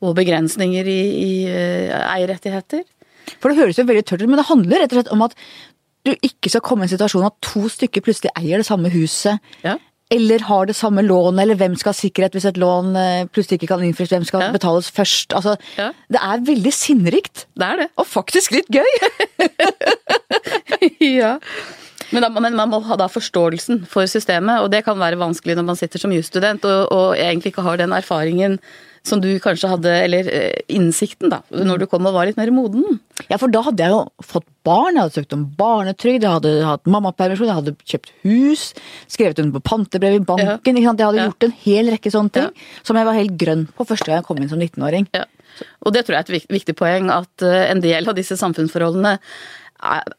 [0.00, 2.86] og begrensninger i, i uh, eierrettigheter.
[3.38, 5.36] For det høres jo veldig tørt ut, men det handler rett og slett om at
[6.08, 9.40] du ikke skal komme i en situasjon at to stykker plutselig eier det samme huset.
[9.64, 9.76] Ja.
[10.10, 13.60] Eller har det samme lånet, eller hvem skal ha sikkerhet hvis et lån eh, plutselig
[13.60, 14.48] ikke kan innfris, hvem skal ja.
[14.54, 15.36] betales først.
[15.38, 15.90] Altså, ja.
[16.10, 17.44] Det er veldig sinnrikt.
[17.54, 17.88] Det er det.
[18.00, 18.90] Og faktisk litt gøy!
[21.20, 21.36] ja.
[22.12, 25.56] Men, da, men man må ha da forståelsen for systemet, og det kan være vanskelig
[25.58, 28.58] når man sitter som jusstudent og, og egentlig ikke har den erfaringen
[29.06, 32.50] som du kanskje hadde, eller eh, innsikten, da, når du kom og var litt mer
[32.52, 32.98] moden.
[33.30, 36.52] Ja, for da hadde jeg jo fått barn, jeg hadde søkt om barnetrygd, jeg hadde
[36.68, 38.64] hatt mammapermisjon, jeg hadde kjøpt hus,
[39.08, 40.50] skrevet under på pantebrev i banken.
[40.52, 40.58] Ja.
[40.68, 41.30] Jeg hadde Ja.
[41.30, 42.68] gjort en hel rekke sånne ting Ja.
[42.84, 45.08] som jeg var helt grønn på første gang jeg kom inn som 19-åring.
[45.16, 45.24] Ja.
[45.80, 49.16] Og det tror jeg er et viktig poeng, at eh, en del av disse samfunnsforholdene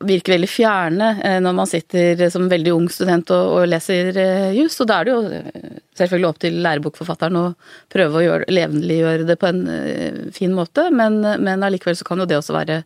[0.02, 4.18] virker veldig fjerne eh, når man sitter som veldig ung student og, og leser
[4.58, 4.80] jus.
[4.82, 7.46] Og da er det jo eh, selvfølgelig opp til lærebokforfatteren å
[7.92, 12.22] prøve å gjøre, levendeliggjøre det på en eh, fin måte, men, men allikevel så kan
[12.22, 12.82] jo det også være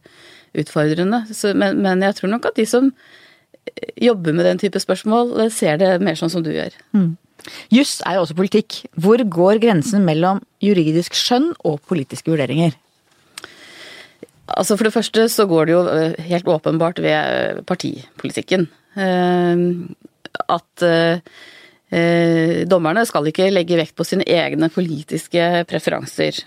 [0.62, 1.26] utfordrende.
[1.32, 5.36] Så, men, men jeg tror nok at de som eh, jobber med den type spørsmål,
[5.46, 6.76] eh, ser det mer sånn som du gjør.
[7.74, 8.80] Juss er jo også politikk.
[8.98, 12.74] Hvor går grensen mellom juridisk skjønn og politiske vurderinger?
[14.46, 18.68] Altså For det første så går det jo eh, helt åpenbart ved partipolitikken.
[18.96, 19.64] Eh,
[20.52, 21.22] At eh,
[21.90, 26.44] eh, dommerne skal ikke legge vekt på sine egne politiske preferanser.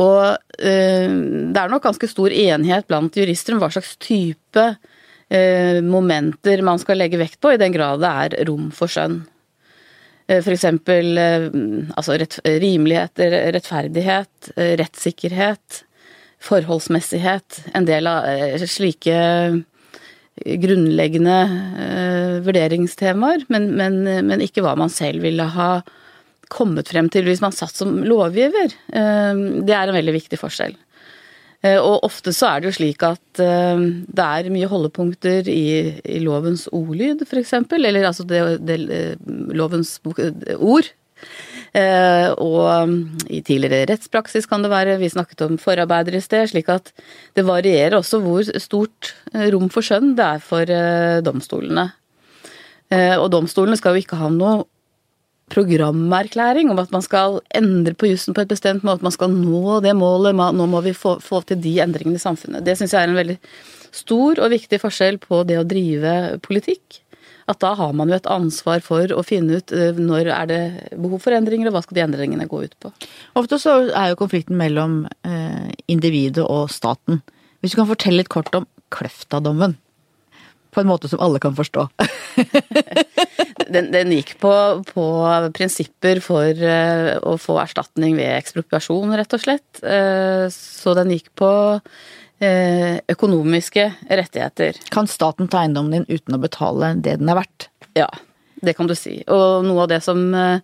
[0.00, 4.62] Og det er nok ganske stor enighet blant jurister om hva slags type
[5.84, 9.18] momenter man skal legge vekt på, i den grad det er rom for skjønn.
[10.24, 10.64] F.eks.
[10.64, 13.20] Altså rett, rimelighet,
[13.58, 14.50] rettferdighet,
[14.80, 15.82] rettssikkerhet,
[16.40, 17.62] forholdsmessighet.
[17.76, 19.16] En del av eh, slike
[20.40, 21.38] grunnleggende
[21.84, 23.98] eh, vurderingstemaer, men, men,
[24.28, 25.72] men ikke hva man selv ville ha
[26.50, 28.72] kommet frem til hvis man satt som lovgiver.
[28.92, 30.78] Eh, Det er en veldig viktig forskjell.
[31.62, 36.00] Eh, Og ofte så er det jo slik at eh, det er mye holdepunkter i,
[36.00, 37.52] i lovens ordlyd, f.eks.
[37.76, 39.14] Eller altså det, det, eh,
[39.52, 40.88] lovens eh, ord.
[41.70, 46.48] Eh, og mm, i tidligere rettspraksis kan det være, vi snakket om forarbeider i sted,
[46.50, 46.90] slik at
[47.38, 51.90] det varierer også hvor stort eh, rom for skjønn det er for eh, domstolene.
[52.90, 54.64] Og domstolene skal jo ikke ha noe
[55.54, 59.30] programerklæring om at man skal endre på jussen på et bestemt måte, at man skal
[59.30, 62.64] nå det målet, nå må vi få, få til de endringene i samfunnet.
[62.66, 63.36] Det syns jeg er en veldig
[63.94, 66.99] stor og viktig forskjell på det å drive politikk.
[67.50, 70.62] At da har man jo et ansvar for å finne ut eh, når er det
[70.94, 72.92] behov for endringer, og hva skal de endringene gå ut på.
[73.40, 77.22] Ofte så er jo konflikten mellom eh, individet og staten.
[77.60, 79.76] Hvis du kan fortelle litt kort om Kløfta-dommen.
[80.70, 81.88] På en måte som alle kan forstå.
[83.70, 84.50] Den, den gikk på,
[84.88, 85.02] på
[85.54, 89.82] prinsipper for eh, å få erstatning ved ekspropriasjon, rett og slett.
[90.50, 91.50] Så den gikk på
[92.40, 94.78] økonomiske rettigheter.
[94.94, 97.68] Kan staten ta eiendommen din uten å betale det den er verdt?
[97.98, 98.08] Ja,
[98.64, 99.20] det kan du si.
[99.28, 100.62] Og noe av det som eh,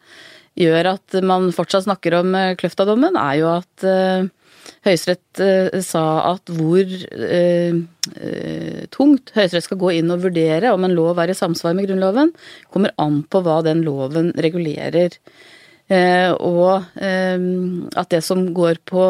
[0.61, 4.29] gjør at man fortsatt snakker om eh, Kløfta-dommen, er jo at eh,
[4.87, 7.77] Høyesterett eh, sa at hvor eh,
[8.15, 11.89] eh, tungt Høyesterett skal gå inn og vurdere om en lov er i samsvar med
[11.89, 12.33] Grunnloven,
[12.73, 15.17] kommer an på hva den loven regulerer.
[15.87, 17.43] Eh, og eh,
[17.95, 19.05] at det som går på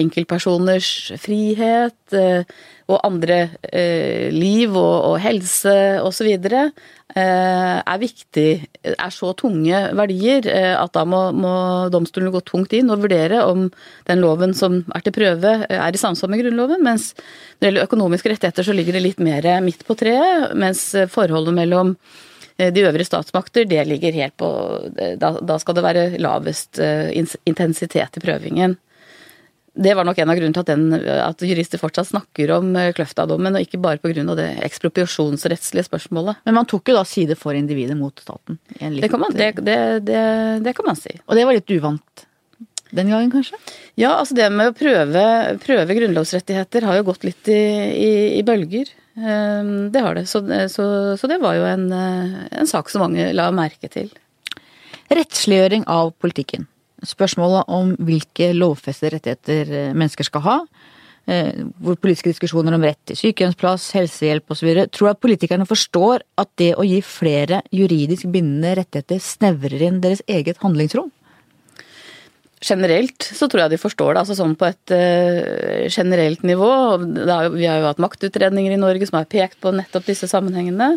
[0.00, 2.48] enkeltpersoners frihet eh,
[2.88, 3.36] og andre
[4.32, 6.28] liv og, helse osv.
[7.14, 8.48] Er viktig,
[8.90, 11.54] er så tunge verdier at da må, må
[11.94, 13.70] domstolene gå tungt inn og vurdere om
[14.10, 16.84] den loven som er til prøve, er i samsvar med Grunnloven.
[16.84, 20.52] Mens når det gjelder økonomiske rettigheter, så ligger det litt mer midt på treet.
[20.58, 21.94] Mens forholdet mellom
[22.70, 24.48] de øvrige statsmakter, det ligger helt på
[25.18, 27.10] Da, da skal det være lavest eh,
[27.48, 28.76] intensitet i prøvingen.
[29.72, 32.90] Det var nok en av grunnene til at, den, at jurister fortsatt snakker om eh,
[32.96, 34.24] Kløfta-dommen, og ikke bare pga.
[34.36, 36.42] det ekspropriasjonsrettslige spørsmålet.
[36.44, 38.58] Men man tok jo da side for individet mot staten.
[38.80, 40.20] en Det kan, man, det, det, det,
[40.66, 41.16] det kan man si.
[41.26, 42.26] Og det var litt uvant
[42.92, 43.58] den gangen, kanskje?
[44.00, 45.22] Ja, altså det med å prøve,
[45.64, 47.60] prøve grunnlovsrettigheter har jo gått litt i,
[47.92, 48.90] i, i bølger.
[49.16, 50.26] Eh, Det har det.
[50.30, 50.84] Så, så,
[51.20, 54.12] så det var jo en, en sak som mange la merke til.
[55.12, 56.68] Rettsliggjøring av politikken.
[57.02, 60.56] Spørsmålet om hvilke lovfestede rettigheter eh, mennesker skal ha.
[61.26, 64.70] eh, Hvor politiske diskusjoner om rett til sykehjemsplass, helsehjelp osv.
[64.94, 70.00] Tror du at politikerne forstår at det å gi flere juridisk bindende rettigheter snevrer inn
[70.04, 71.10] deres eget handlingsrom?
[72.62, 76.70] Generelt så tror jeg de forstår det, altså sånn på et uh, generelt nivå.
[77.26, 80.92] har Vi har jo hatt maktutredninger i Norge som har pekt på nettopp disse sammenhengene.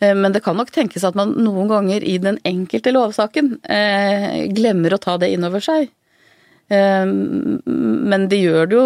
[0.00, 4.52] Eh, Men det kan nok tenkes at man noen ganger i den enkelte lovsaken eh,
[4.52, 5.88] glemmer å ta det inn over seg.
[6.72, 8.84] Men de gjør det jo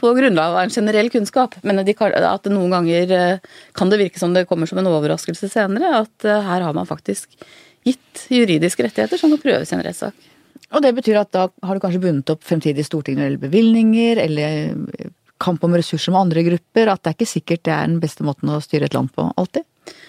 [0.00, 1.58] på grunnlag av en generell kunnskap.
[1.60, 3.12] Men de, at noen ganger
[3.76, 5.90] kan det virke som det kommer som en overraskelse senere.
[6.06, 7.36] At her har man faktisk
[7.84, 10.16] gitt juridiske rettigheter som kan prøves i en rettssak.
[10.74, 14.74] Og det betyr at da har du kanskje bundet opp fremtidige storting gjelder bevilgninger, eller
[15.42, 18.26] kamp om ressurser med andre grupper, at det er ikke sikkert det er den beste
[18.26, 19.66] måten å styre et land på, alltid.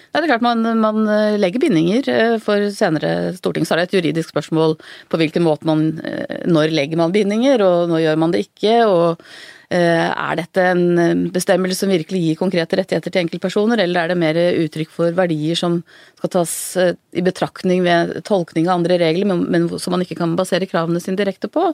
[0.08, 3.66] Nei, det er klart man, man eh, legger bindinger eh, for senere storting.
[3.68, 4.78] Så er det et juridisk spørsmål
[5.12, 8.74] på hvilken måte man eh, Når legger man bindinger, og når gjør man det ikke?
[8.88, 9.28] og
[9.68, 14.38] er dette en bestemmelse som virkelig gir konkrete rettigheter til enkeltpersoner, eller er det mer
[14.64, 15.82] uttrykk for verdier som
[16.16, 20.70] skal tas i betraktning ved tolkning av andre regler, men, som man ikke kan basere
[20.70, 21.66] kravene sine direkte på?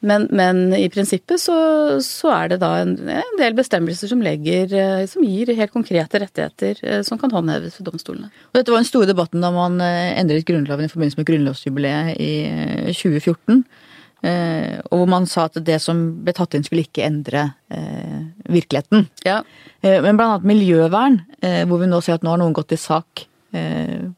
[0.00, 1.54] Men, men, i prinsippet så,
[2.00, 6.22] så, er det da en, en, del bestemmelser som, legger, eh, som gir helt konkrete
[6.22, 8.30] rettigheter eh, som kan håndheves ved domstolene.
[8.48, 12.16] Og dette var den store debatten da man eh, endret Grunnloven i forbindelse med grunnlovsjubileet
[12.16, 12.32] i
[12.96, 13.60] 2014.
[14.20, 18.18] Og hvor man sa at det som ble tatt inn skulle ikke endre eh,
[18.52, 19.06] virkeligheten.
[19.24, 19.40] Ja.
[19.80, 22.80] Men blant annet miljøvern, eh, hvor vi nå ser at nå har noen gått til
[22.82, 23.24] sak
[23.56, 24.10] eh,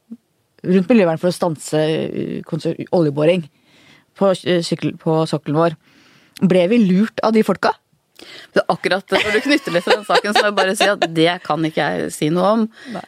[0.62, 1.84] rundt miljøvern for å stanse
[2.94, 3.46] oljeboring
[4.18, 4.32] på,
[5.04, 5.78] på sokkelen vår.
[6.42, 7.74] Ble vi lurt av de folka?
[8.54, 11.06] Det akkurat Når du knytter det til den saken, så må jeg bare si at
[11.16, 12.64] det kan ikke jeg si noe om.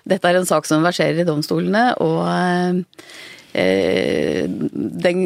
[0.09, 2.23] Dette er en sak som verserer i domstolene, og
[3.55, 4.45] eh,
[5.05, 5.23] den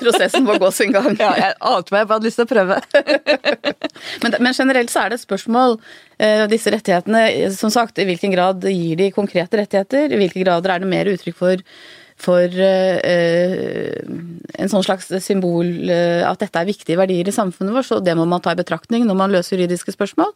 [0.00, 1.12] prosessen må gå sin gang.
[1.22, 2.80] Ja, jeg ante meg, jeg bare hadde lyst til å prøve.
[4.22, 5.78] men, men, generelt så er det et spørsmål,
[6.22, 10.12] eh, disse rettighetene, som sagt, i hvilken grad gir de konkrete rettigheter?
[10.12, 11.64] I hvilke grader er det mer uttrykk for
[12.16, 13.92] for eh,
[14.56, 18.16] en sånn slags symbol eh, at dette er viktige verdier i samfunnet vårt, så det
[18.16, 20.32] må man ta i betraktning når man løser juridiske spørsmål.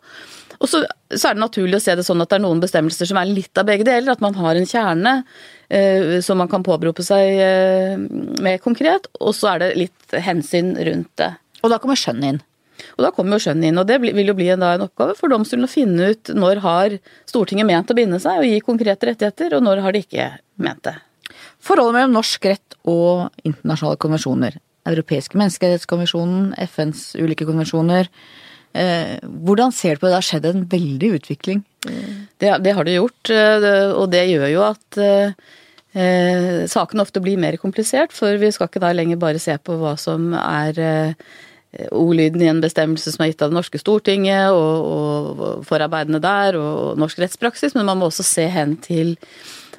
[0.61, 3.09] Og så, så er det naturlig å se det sånn at det er noen bestemmelser
[3.09, 4.13] som er litt av begge deler.
[4.13, 5.15] At man har en kjerne
[5.73, 7.97] eh, som man kan påberope seg eh,
[8.45, 11.33] mer konkret, og så er det litt hensyn rundt det.
[11.65, 12.45] Og da kommer skjønn inn?
[12.97, 13.81] Og da kommer jo skjønn inn.
[13.81, 16.65] Og det vil jo bli en, da, en oppgave for domstolen å finne ut når
[16.65, 16.97] har
[17.29, 20.85] Stortinget ment å binde seg og gi konkrete rettigheter, og når har de ikke ment
[20.89, 20.97] det.
[21.65, 24.57] Forholdet mellom norsk rett og internasjonale konvensjoner.
[24.89, 28.09] Europeiske menneskerettskonvensjonen, FNs ulike konvensjoner.
[28.73, 30.15] Eh, hvordan ser du på det?
[30.15, 31.65] Det har skjedd en veldig utvikling.
[31.85, 37.41] Det, det har det gjort, eh, og det gjør jo at eh, saken ofte blir
[37.41, 38.15] mer komplisert.
[38.17, 41.31] For vi skal ikke da lenger bare se på hva som er eh,
[41.91, 46.59] ordlyden i en bestemmelse som er gitt av det norske Stortinget, og, og forarbeidene der,
[46.59, 49.17] og norsk rettspraksis, men man må også se hen til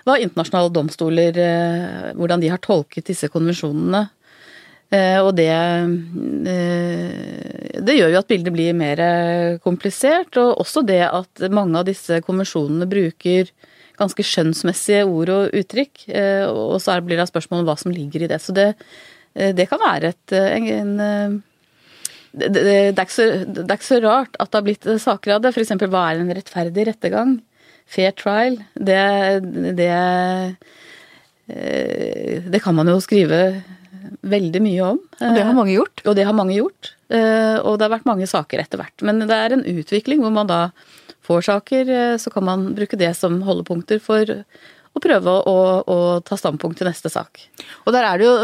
[0.08, 4.08] hva internasjonale domstoler eh, Hvordan de har tolket disse konvensjonene.
[4.92, 5.92] Eh, og det eh,
[7.82, 9.04] Det gjør jo at bildet blir mer
[9.66, 10.38] komplisert.
[10.42, 13.54] Og også det at mange av disse konvensjonene bruker
[14.02, 16.08] ganske skjønnsmessige ord og uttrykk.
[16.50, 18.40] Og så blir det spørsmål om hva som ligger i det.
[18.42, 18.72] Så det,
[19.34, 20.96] det kan være et, en,
[22.32, 22.64] det, det,
[22.96, 25.54] det, er så, det, er ikke så, rart at det har blitt saker av det.
[25.54, 25.76] F.eks.
[25.84, 27.38] hva er en rettferdig rettergang?
[27.90, 29.02] Fair trial, det,
[29.76, 29.92] det,
[31.48, 33.42] eh, det kan man jo skrive
[34.22, 35.00] veldig mye om.
[35.02, 36.04] Og det har mange gjort?
[36.06, 36.94] Og det har mange gjort.
[37.12, 39.06] Eh, og det har vært mange saker etter hvert.
[39.06, 40.62] Men det er en utvikling hvor man da
[41.26, 44.32] får saker, eh, så kan man bruke det som holdepunkter for
[44.92, 47.44] å prøve å, å ta standpunkt til neste sak.
[47.86, 48.36] Og der er det jo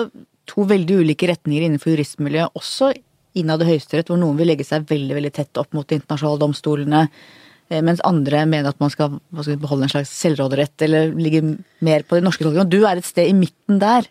[0.47, 2.93] to veldig ulike retninger innenfor juristmiljøet, også
[3.38, 6.41] innad i Høyesterett, hvor noen vil legge seg veldig veldig tett opp mot de internasjonale
[6.41, 11.41] domstolene Eh, mens andre mener at man skal, skal beholde en slags selvråderett eller ligge
[11.84, 12.71] mer på de norske tolkningene.
[12.71, 14.08] Du er et sted i midten der.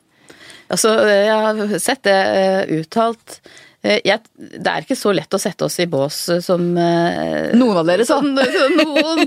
[0.72, 5.40] Altså, jeg har sett det eh, uttalt Eh, jeg, det er ikke så lett å
[5.40, 8.18] sette oss i bås eh, som eh, Noen av dere sa.
[8.26, 9.24] Noen,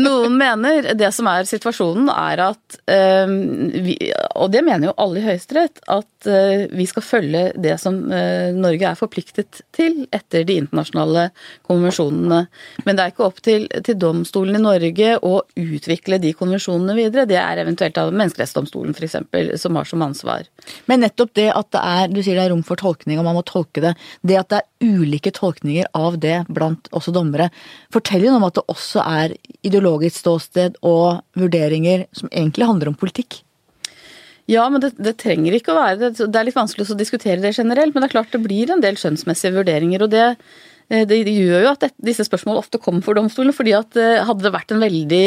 [0.00, 0.92] noen, mener.
[0.98, 3.94] Det som er situasjonen, er at vi,
[4.40, 6.28] Og det mener jo alle i Høyesterett, at
[6.76, 11.28] vi skal følge det som Norge er forpliktet til etter de internasjonale
[11.68, 12.42] konvensjonene.
[12.86, 17.26] Men det er ikke opp til, til domstolen i Norge å utvikle de konvensjonene videre.
[17.30, 19.18] Det er eventuelt av Menneskerettsdomstolen f.eks.
[19.62, 20.48] som har som ansvar.
[20.90, 23.38] Men nettopp det at det er, du sier det er rom for tolkning, og man
[23.38, 23.94] må tolke det
[24.26, 27.50] det at det er ulike tolkninger av det blant også dommere,
[27.92, 29.36] forteller jo noe om at det også er
[29.66, 33.42] ideologisk ståsted og vurderinger som egentlig handler om politikk.
[34.50, 36.10] Ja, men det, det trenger ikke å være det.
[36.18, 38.82] Det er litt vanskelig å diskutere det generelt, men det er klart det blir en
[38.82, 40.02] del skjønnsmessige vurderinger.
[40.02, 40.24] og det
[40.90, 44.46] eh, det, gjør jo at disse spørsmålene ofte kommer for domstolene, fordi at eh, hadde
[44.46, 45.24] det vært en veldig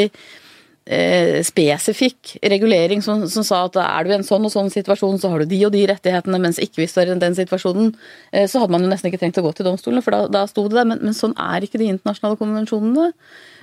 [0.83, 5.15] Eh, spesifikk regulering som, som, sa at er du i en sånn og sånn situasjon,
[5.21, 7.93] så har du de og de rettighetene, mens ikke hvis du er i den situasjonen,
[8.35, 10.43] eh, så hadde man jo nesten ikke trengt å gå til domstolene, for da, da
[10.51, 10.89] sto det der.
[10.91, 13.07] Men, men, sånn er ikke de internasjonale konvensjonene.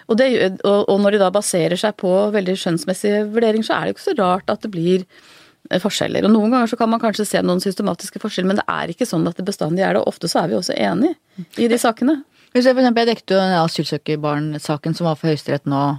[0.06, 0.30] Og, det,
[0.64, 3.98] og, og, når de da baserer seg på veldig skjønnsmessige vurderinger, så er det jo
[3.98, 6.24] ikke så rart at det blir eh, forskjeller.
[6.24, 9.12] Og Noen ganger så kan man kanskje se noen systematiske forskjeller, men det er ikke
[9.12, 10.06] sånn at det bestandig er det.
[10.06, 11.18] Og ofte så er vi også enig
[11.60, 12.22] i de sakene.
[12.48, 15.90] Jeg, For eksempel, jeg dekket jo asylsøkerbarnsaken som var for Høyesterett nå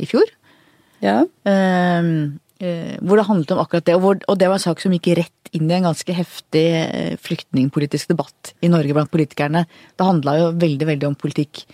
[0.00, 0.32] i fjor.
[1.02, 1.22] Ja.
[1.48, 2.38] Um,
[3.02, 3.94] hvor det handlet om akkurat det.
[3.98, 6.66] Og, hvor, og det var en sak som gikk rett inn i en ganske heftig
[6.78, 9.64] eh, flyktningpolitisk debatt i Norge blant politikerne.
[9.98, 11.64] Det handla jo veldig, veldig om politikk.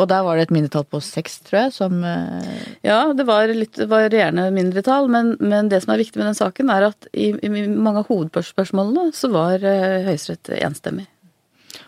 [0.00, 2.56] Og der var det et mindretall på seks, tror jeg, som eh,
[2.86, 6.72] Ja, det var litt varierende mindretall, men, men det som er viktig med den saken,
[6.72, 11.06] er at i, i mange av hovedspørsmålene så var Høyesterett enstemmig.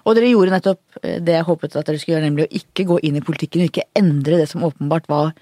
[0.05, 3.01] Og dere gjorde nettopp det jeg håpet at dere skulle gjøre, nemlig å ikke gå
[3.07, 5.32] inn i politikken og ikke endre det som åpenbart var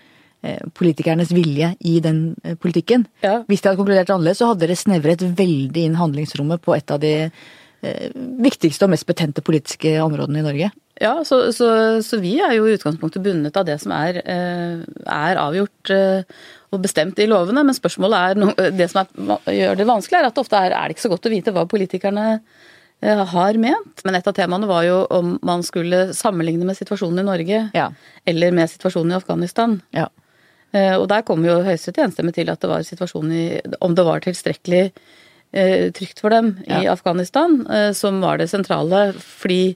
[0.76, 3.06] politikernes vilje i den eh, politikken.
[3.24, 3.40] Ja.
[3.48, 7.00] Hvis de hadde konkludert annerledes, så hadde dere snevret veldig inn handlingsrommet på et av
[7.02, 8.06] de eh,
[8.44, 10.70] viktigste og mest betente politiske områdene i Norge.
[11.00, 11.66] Ja, så, så,
[12.04, 16.40] så vi er jo i utgangspunktet bundet av det som er, eh, er avgjort eh,
[16.70, 18.18] og bestemt i lovene, men spørsmålet
[18.60, 21.12] er det som er, gjør det vanskelig, er at ofte er, er det ikke så
[21.14, 24.04] godt å vite hva politikerne eh, har ment.
[24.04, 27.88] Men et av temaene var jo om man skulle sammenligne med situasjonen i Norge Ja.
[28.28, 29.80] eller med situasjonen i Afghanistan.
[29.96, 30.10] Ja.
[30.72, 34.04] Eh, Og der kom jo Høyesterett enstemmig til at det var situasjonen i Om det
[34.06, 34.84] var tilstrekkelig
[35.52, 36.92] eh, trygt for dem i Ja.
[36.92, 39.12] Afghanistan, eh, som var det sentrale.
[39.18, 39.74] Fordi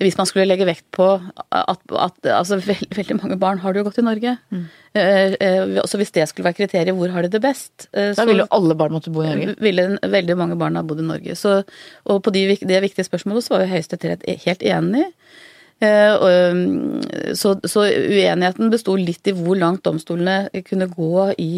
[0.00, 1.06] hvis man skulle legge vekt på
[1.52, 4.38] at, at altså, veld, veldig mange barn har det jo godt i Norge.
[4.50, 4.62] Mm.
[4.94, 7.88] Eh, eh, så hvis det skulle være kriteriet, hvor har de det best?
[7.92, 9.56] eh, Da ville jo alle barn måtte bo i Norge.
[9.60, 11.36] ville veldig mange barn ha bodd i Norge.
[11.36, 11.64] Så,
[12.06, 15.04] og på de, det viktige spørsmålet så var jo Høyesterett helt enig.
[15.80, 16.14] Eh,
[16.52, 17.00] um,
[17.34, 21.54] så, så uenigheten besto litt i hvor langt domstolene kunne gå i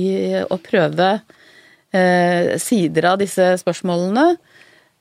[0.46, 1.08] å prøve
[1.90, 4.28] eh, sider av disse spørsmålene.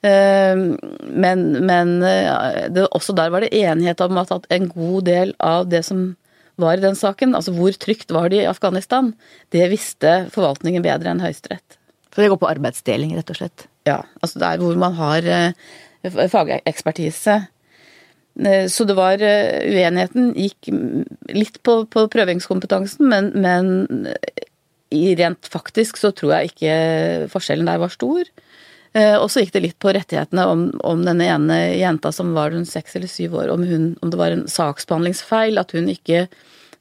[0.01, 0.63] Eh,
[1.05, 5.83] men men det, også der var det enighet om at, en god del av det
[5.85, 6.15] som
[6.61, 9.13] var i den saken, altså hvor trygt var det i Afghanistan,
[9.53, 11.77] det visste forvaltningen bedre enn Høyesterett.
[12.11, 13.69] Så det går på arbeidsdeling, rett og slett.
[13.87, 15.25] Ja, altså der hvor man har
[16.11, 17.43] fagekspertise.
[18.39, 20.71] Eh, Så det var eh, Uenigheten gikk
[21.35, 26.77] litt på, på prøvingskompetansen, men, men eh, rent faktisk så tror jeg ikke
[27.31, 28.25] forskjellen der var stor.
[28.91, 32.67] Og så gikk det litt på rettighetene om, om denne ene jenta som var rundt
[32.67, 36.25] seks eller syv år, om, hun, om det var en saksbehandlingsfeil, at hun ikke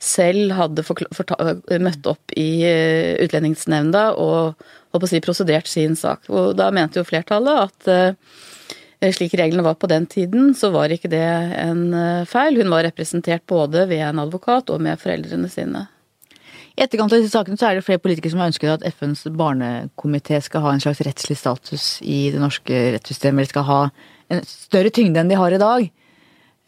[0.03, 0.83] selv hadde
[1.87, 2.67] møtt opp i
[3.23, 4.59] Utlendingsnemnda og
[4.91, 6.27] håper å si, prosedert sin sak.
[6.35, 7.93] Og da mente jo flertallet at
[9.01, 11.25] slik reglene var på den tiden, så var ikke det
[11.57, 12.59] en eh, feil.
[12.61, 15.87] Hun var representert både ved en advokat og med foreldrene sine.
[16.77, 19.25] I etterkant av disse sakene så er det flere politikere som har ønsket at FNs
[19.37, 23.81] barnekomité skal ha en slags rettslig status i det norske rettssystemet, eller skal ha
[24.31, 25.89] en større tyngde enn de har i dag.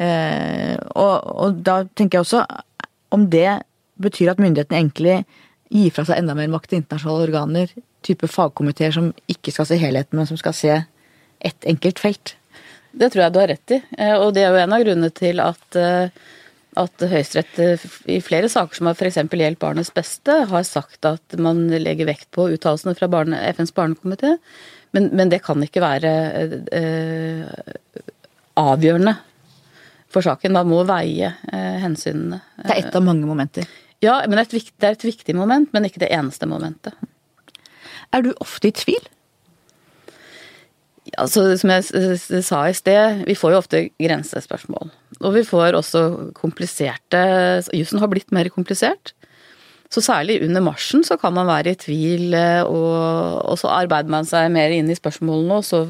[0.03, 1.15] Eh, og,
[1.47, 2.45] og da tenker jeg også
[3.13, 3.61] om det
[4.03, 5.19] betyr at myndighetene egentlig
[5.73, 7.73] gir fra seg enda mer makt til internasjonale organer,
[8.03, 10.81] type fagkomiteer som ikke skal se helheten, men som skal se
[11.45, 12.37] ett enkelt felt.
[12.93, 15.13] Det tror jeg du har rett i, eh, og det er jo en av grunnene
[15.17, 16.23] til at eh,
[16.81, 19.19] at Høyesterett eh, i flere saker som har f.eks.
[19.29, 24.39] gjeldt barnets beste, har sagt at man legger vekt på uttalelsene fra barne, FNs barnekomité,
[24.97, 26.13] men, men, det kan ikke være
[26.73, 27.45] eh,
[28.61, 29.15] avgjørende
[30.13, 30.53] for saken.
[30.53, 32.43] Man må veie eh, hensynene.
[32.61, 33.69] Det er ett av mange momenter.
[34.05, 36.97] Ja, men det er, et, det er et viktig moment, men ikke det eneste momentet.
[38.13, 39.01] Er du ofte i tvil?
[41.21, 44.93] Altså, som jeg sa i sted, vi får jo ofte grensespørsmål.
[45.21, 46.05] Og vi får også
[46.39, 47.21] kompliserte
[47.77, 49.13] Jussen har blitt mer komplisert.
[49.93, 54.09] Så særlig under marsjen så kan man være i tvil, eh, og, og så arbeider
[54.13, 55.83] man seg mer inn i spørsmålene, og så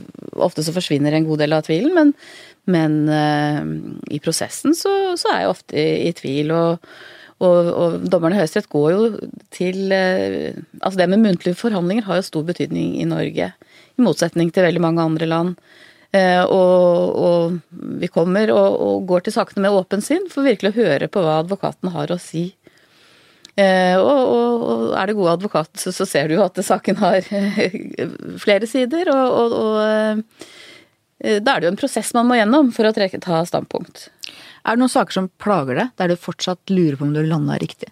[0.42, 1.94] ofte så forsvinner en god del av tvilen.
[1.94, 2.10] Men,
[2.66, 3.62] men uh,
[4.10, 6.54] i prosessen så, så er jeg ofte i, i tvil.
[6.56, 6.94] og
[7.42, 9.06] og, og dommerne i Høyesterett går jo
[9.50, 13.48] til uh, Altså det med muntlige forhandlinger har jo stor betydning i Norge.
[13.98, 15.56] I motsetning til veldig mange andre land.
[16.12, 20.74] Eh, og, og vi kommer og, og går til sakene med åpen sinn for virkelig
[20.74, 22.50] å høre på hva advokaten har å si.
[23.56, 27.24] Eh, og, og, er det gode advokater, så, så ser du jo at saken har
[28.44, 29.08] flere sider.
[29.12, 33.40] Og, eh, da er det jo en prosess man må gjennom for å trekke, ta
[33.48, 34.08] standpunkt.
[34.62, 37.56] Er det noen saker som plager deg, der du fortsatt lurer på om du landa
[37.60, 37.88] riktig?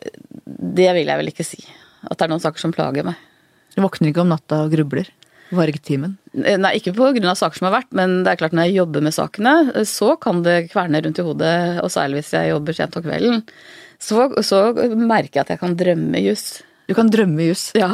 [0.00, 1.60] Det vil jeg vel ikke si.
[2.08, 3.18] At det er noen saker som plager meg.
[3.74, 5.10] Du våkner ikke om natta og grubler?
[5.50, 6.14] Vargtimen?
[6.32, 9.14] Nei, ikke av saker som har vært, men det er klart når jeg jobber med
[9.16, 9.54] sakene,
[9.88, 13.42] så kan det kverne rundt i hodet, og særlig hvis jeg jobber sent om kvelden.
[14.00, 14.60] Så, så
[14.94, 16.60] merker jeg at jeg kan drømme juss.
[16.90, 17.68] Du kan drømme juss.
[17.78, 17.92] Ja.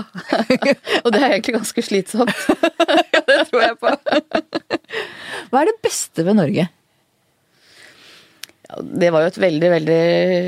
[1.05, 2.33] og det er egentlig ganske slitsomt.
[3.15, 3.93] ja, det tror jeg på.
[5.51, 6.69] Hva er det beste ved Norge?
[8.83, 10.01] Det var jo et veldig, veldig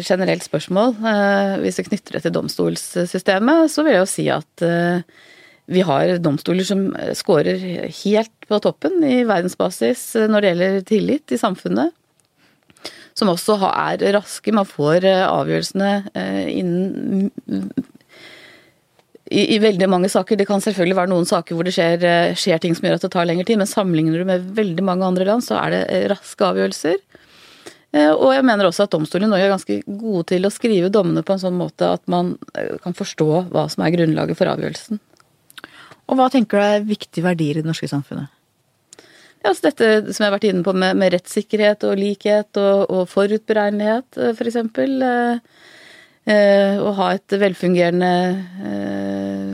[0.05, 0.95] generelt spørsmål.
[1.01, 5.01] Eh, hvis vi knytter det til domstolssystemet, så vil jeg jo si at eh,
[5.69, 7.61] vi har domstoler som scorer
[8.03, 11.95] helt på toppen i verdensbasis eh, når det gjelder tillit i samfunnet.
[13.19, 14.55] Som også er raske.
[14.55, 15.89] Man får avgjørelsene
[16.53, 17.33] innen
[19.27, 20.39] i, i veldig mange saker.
[20.39, 22.05] Det kan selvfølgelig være noen saker hvor det skjer,
[22.39, 25.09] skjer ting som gjør at det tar lengre tid, men sammenligner du med veldig mange
[25.09, 27.03] andre land, så er det raske avgjørelser.
[27.97, 30.91] Eh, Og jeg mener også at domstolene i Norge er ganske gode til å skrive
[30.93, 34.51] dommene på en sånn måte at man eh, kan forstå hva som er grunnlaget for
[34.53, 35.01] avgjørelsen.
[36.09, 38.29] Og hva tenker du er viktige verdier i det norske samfunnet?
[39.39, 42.89] Ja, altså dette som jeg har vært inne på med, med rettssikkerhet og likhet og,
[42.93, 44.39] og forutberegnelighet, f.eks.
[44.41, 44.97] for eksempel.
[45.09, 45.67] Eh,
[46.29, 48.13] eh, å ha et velfungerende
[48.69, 49.53] eh,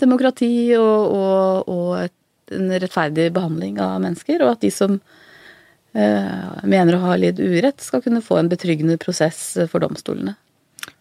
[0.00, 2.14] demokrati og, og, og et,
[2.56, 4.44] en rettferdig behandling av mennesker.
[4.44, 5.27] Og at de som eh,
[5.98, 9.40] mener å ha lidd urett, skal kunne få en betryggende prosess
[9.70, 10.36] for domstolene.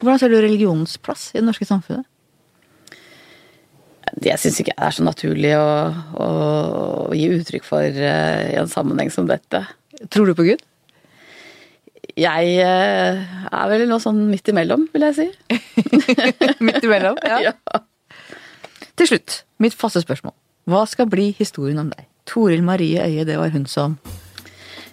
[0.01, 2.05] Hvordan ser du religionens plass i det norske samfunnet?
[4.17, 5.67] Det syns ikke jeg er så naturlig å,
[6.15, 6.27] å,
[7.11, 9.61] å gi uttrykk for eh, i en sammenheng som dette.
[10.13, 10.63] Tror du på Gud?
[12.17, 13.19] Jeg eh,
[13.51, 15.27] er vel noe sånn midt imellom, vil jeg si.
[16.65, 17.19] Midt imellom?
[17.47, 17.53] Ja.
[18.97, 20.33] Til slutt, mitt faste spørsmål.
[20.67, 22.07] Hva skal bli historien om deg?
[22.27, 23.99] Toril Marie Øie, det var hun som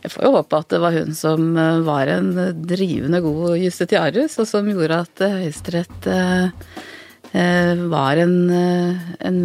[0.04, 2.34] Jeg får jo håpe at det var hun som eh, var en
[2.68, 6.74] drivende god justitiarius, og som gjorde at eh, Høyesterett eh,
[7.32, 9.38] eh, var en, eh, en,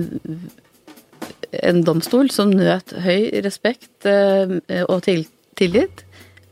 [1.63, 5.23] en domstol som nøt høy respekt eh, og til,
[5.55, 6.03] tillit,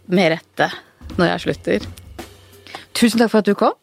[0.08, 0.70] med rette,
[1.18, 1.88] når jeg slutter.
[2.96, 3.76] Tusen takk for at du kom.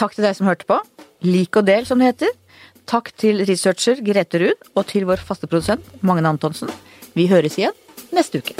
[0.00, 0.80] Takk til deg som hørte på.
[1.28, 2.32] Lik og del, som det heter.
[2.88, 6.72] Takk til researcher Grete Ruud, og til vår faste produsent Magne Antonsen.
[7.12, 7.76] Vi høres igjen
[8.16, 8.56] neste uke.